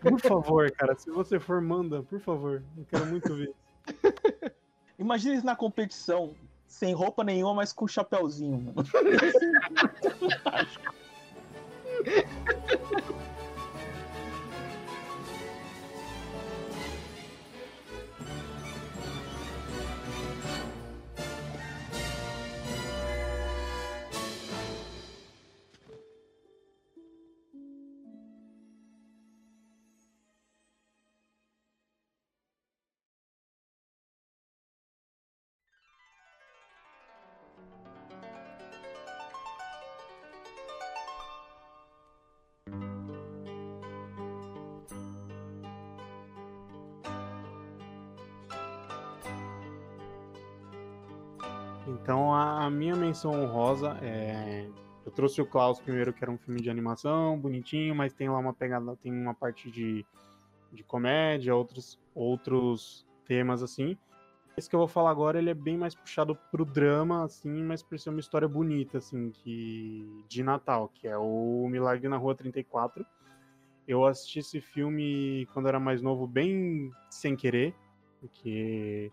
[0.00, 2.62] Por favor, cara, se você for, manda, por favor.
[2.78, 3.52] Eu quero muito ver.
[4.98, 6.34] Imagina eles na competição,
[6.66, 8.74] sem roupa nenhuma, mas com chapéuzinho, mano.
[51.86, 54.68] Então a, minha menção honrosa é.
[55.04, 58.38] Eu trouxe o Klaus primeiro, que era um filme de animação, bonitinho, mas tem lá
[58.38, 60.04] uma pegada, tem uma parte de,
[60.72, 63.98] de comédia, outros, outros temas assim.
[64.56, 67.82] Esse que eu vou falar agora, ele é bem mais puxado pro drama, assim, mas
[67.82, 72.34] por ser uma história bonita, assim, que de Natal, que é o Milagre na Rua
[72.34, 73.04] 34.
[73.86, 77.74] Eu assisti esse filme quando era mais novo, bem sem querer,
[78.20, 79.12] porque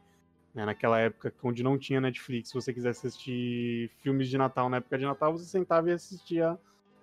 [0.54, 4.78] né, naquela época onde não tinha Netflix, se você quisesse assistir filmes de Natal na
[4.78, 6.58] época de Natal, você sentava e assistia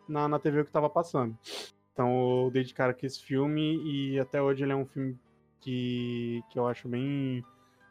[0.09, 1.36] na, na TV o que estava passando.
[1.92, 5.18] Então eu dei de cara com esse filme e até hoje ele é um filme
[5.61, 7.44] que, que eu acho bem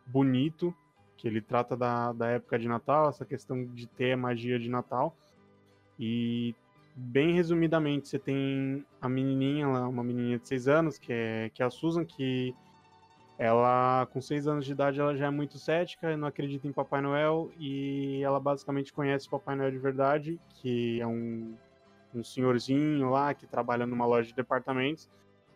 [0.05, 0.73] bonito,
[1.17, 4.69] que ele trata da, da época de Natal, essa questão de ter a magia de
[4.69, 5.15] Natal.
[5.99, 6.55] E
[6.95, 11.61] bem resumidamente, você tem a menininha lá, uma menininha de 6 anos, que é, que
[11.61, 12.55] é a Susan, que
[13.37, 17.01] Ela, com seis anos de idade, ela já é muito cética, não acredita em Papai
[17.01, 21.55] Noel e ela basicamente conhece Papai Noel de verdade, que é um,
[22.15, 25.07] um senhorzinho lá que trabalha numa loja de departamentos.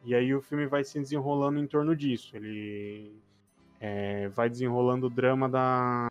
[0.03, 2.35] E aí o filme vai se desenrolando em torno disso.
[2.35, 3.15] Ele
[3.79, 6.07] é, vai desenrolando o drama da,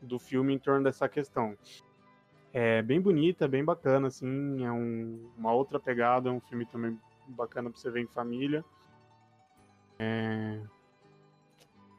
[0.00, 1.56] do filme em torno dessa questão.
[2.52, 6.98] É bem bonita, bem bacana, assim, é um, uma outra pegada, é um filme também
[7.26, 8.64] bacana pra você ver em família.
[9.98, 10.60] É...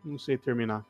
[0.03, 0.85] Não sei terminar.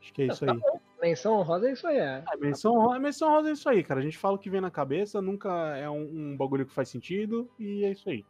[0.00, 0.60] Acho que é isso Tá aí.
[1.00, 2.22] Menção honrosa é isso aí, é.
[2.32, 3.98] É, menção, honrosa- menção rosa é isso aí, cara.
[3.98, 6.02] A gente fala o que vem na cabeça, nunca é um,
[6.32, 8.24] um bagulho que faz sentido, e é isso aí.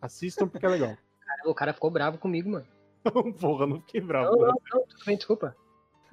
[0.00, 0.96] Assistam porque é legal.
[1.24, 2.66] Cara, o cara ficou bravo comigo, mano.
[3.40, 4.36] Porra, não fiquei Não, bravo.
[4.36, 5.54] não, não, tudo bem, desculpa.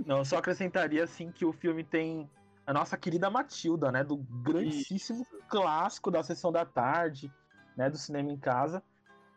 [0.06, 2.30] Não, eu só acrescentaria assim que o filme tem
[2.66, 4.04] a nossa querida Matilda, né?
[4.04, 7.32] Do grandíssimo clássico da sessão da tarde,
[7.78, 7.90] né?
[7.90, 8.82] Do cinema em casa,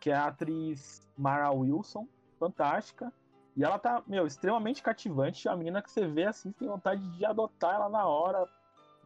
[0.05, 2.07] que é a atriz Mara Wilson,
[2.39, 3.11] fantástica.
[3.57, 5.49] E ela tá, meu, extremamente cativante.
[5.49, 8.47] A menina que você vê assim, você tem vontade de adotar ela na hora.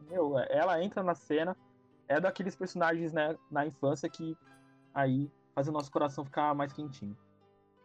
[0.09, 1.55] Meu, ela entra na cena.
[2.05, 4.35] É daqueles personagens, né, na infância que
[4.93, 7.15] aí faz o nosso coração ficar mais quentinho.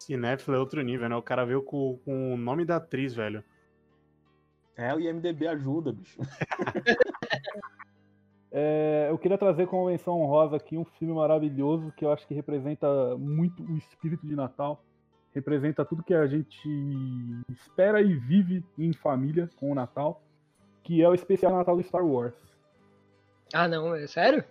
[0.00, 1.14] Cinéfilo é outro nível, né?
[1.14, 3.44] O cara veio com, com o nome da atriz, velho.
[4.76, 6.18] É, o IMDB ajuda, bicho.
[8.56, 12.32] É, eu queria trazer como menção honrosa aqui um filme maravilhoso que eu acho que
[12.32, 12.86] representa
[13.18, 14.80] muito o espírito de Natal.
[15.34, 16.68] Representa tudo que a gente
[17.50, 20.22] espera e vive em família com o Natal,
[20.84, 22.36] que é o especial Natal do Star Wars.
[23.52, 24.44] Ah, não, é sério?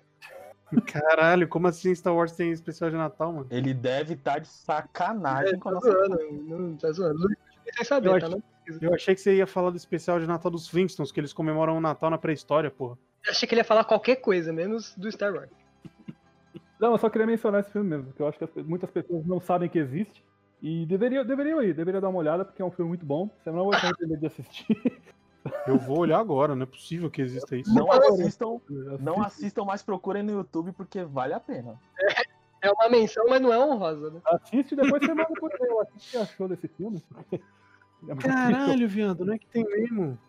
[0.86, 3.48] Caralho, como assim Star Wars tem especial de Natal, mano?
[3.50, 7.30] Ele deve estar de sacanagem com a tá nossa zoando, não tá zoando.
[7.74, 8.28] Sem saber, Eu tá?
[8.28, 8.44] Não?
[8.82, 11.78] Eu achei que você ia falar do especial de Natal dos Flintstones, que eles comemoram
[11.78, 12.98] o Natal na pré-história, porra.
[13.26, 15.50] Eu achei que ele ia falar qualquer coisa, menos do Star Wars.
[16.80, 19.40] Não, eu só queria mencionar esse filme mesmo, porque eu acho que muitas pessoas não
[19.40, 20.24] sabem que existe.
[20.62, 23.30] E deveriam, deveriam ir, deveriam dar uma olhada, porque é um filme muito bom.
[23.42, 25.02] Você não vai se arrepender de assistir.
[25.68, 27.74] Eu vou olhar agora, não é possível que exista isso.
[27.74, 28.62] Não assistam,
[29.00, 31.78] não assistam, mas procurem no YouTube porque vale a pena.
[32.62, 34.22] É uma menção, mas não é honrosa, né?
[34.26, 35.82] Assiste e depois você manda por e-mail.
[35.82, 37.04] O que você achou desse filme?
[38.06, 40.20] É Caralho, viado, não é que tem mesmo?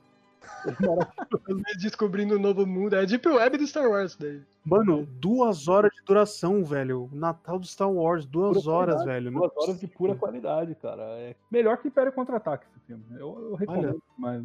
[1.81, 2.95] Descobrindo um novo mundo.
[2.95, 4.43] É a Deep Web do Star Wars daí.
[4.65, 7.09] Mano, duas horas de duração, velho.
[7.13, 9.39] Natal do Star Wars, duas Pura horas, qualidade, velho.
[9.39, 11.03] Duas horas de pura qualidade, cara.
[11.03, 13.05] É melhor que Império Contra-Ataque esse filme.
[13.13, 14.45] Eu, eu recomendo demais.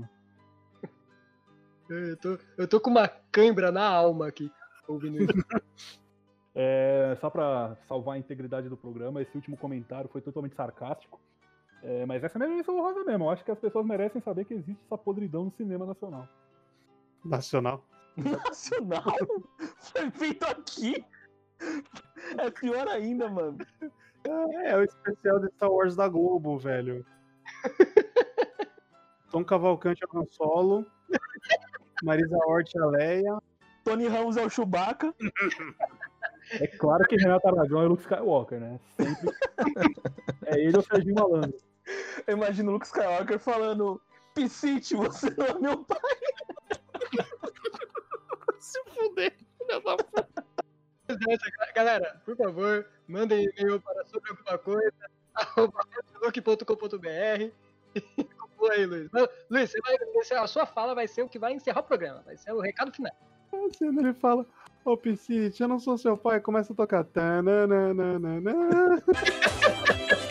[1.89, 4.51] Eu tô, eu tô com uma cãibra na alma aqui,
[4.87, 5.33] ouvindo isso.
[6.61, 11.17] É, só pra salvar a integridade do programa, esse último comentário foi totalmente sarcástico.
[11.81, 13.25] É, mas essa é a minha menção rosa mesmo.
[13.25, 16.27] Eu acho que as pessoas merecem saber que existe essa podridão no cinema nacional.
[17.23, 17.85] nacional.
[18.17, 19.03] Nacional?
[19.77, 21.05] Foi feito aqui?
[22.37, 23.57] É pior ainda, mano.
[24.25, 27.05] É, é o especial de Star Wars da Globo, velho.
[29.31, 30.85] Tom Cavalcante é o Han Solo.
[32.03, 33.37] Marisa Hort é a Leia.
[33.83, 35.13] Tony Ramos é o Chewbacca.
[36.51, 38.79] É claro que Renato Aragão é Luke Skywalker, né?
[38.97, 39.35] Sempre.
[40.45, 41.68] é ele ou Serginho Malandro.
[42.27, 43.99] Eu imagino o Luke Skywalker falando:
[44.35, 45.99] Piscite, você não é meu pai.
[48.59, 50.27] Se fuder, filha da puta.
[51.73, 54.93] Galera, por favor, mandem e-mail para sobre alguma coisa,
[55.33, 57.51] arroba facebook.com.br.
[58.37, 59.09] Conclua aí, Luiz.
[59.11, 61.83] Mas, Luiz, você vai, você- a sua fala vai ser o que vai encerrar o
[61.83, 62.21] programa.
[62.25, 63.11] Vai ser o recado final.
[63.51, 64.45] A cena ele fala:
[64.85, 66.39] Ô Piscite, eu não sou seu pai.
[66.39, 67.03] Começa a tocar.
[67.03, 68.39] Tananana.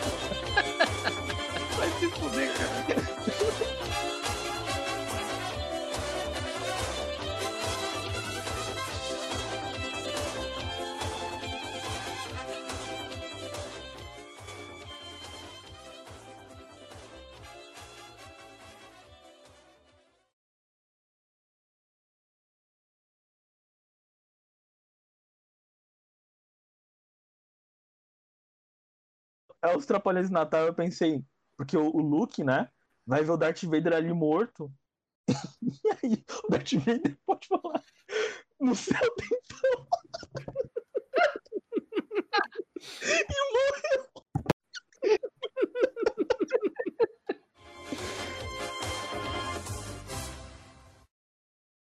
[29.63, 31.23] é os Trapalhões de Natal, eu pensei,
[31.57, 32.69] porque o, o Luke, né,
[33.05, 34.71] vai ver o Darth Vader ali morto.
[35.61, 37.83] e aí, o Darth Vader pode falar
[38.59, 39.29] no céu tem
[43.29, 44.09] e morreu.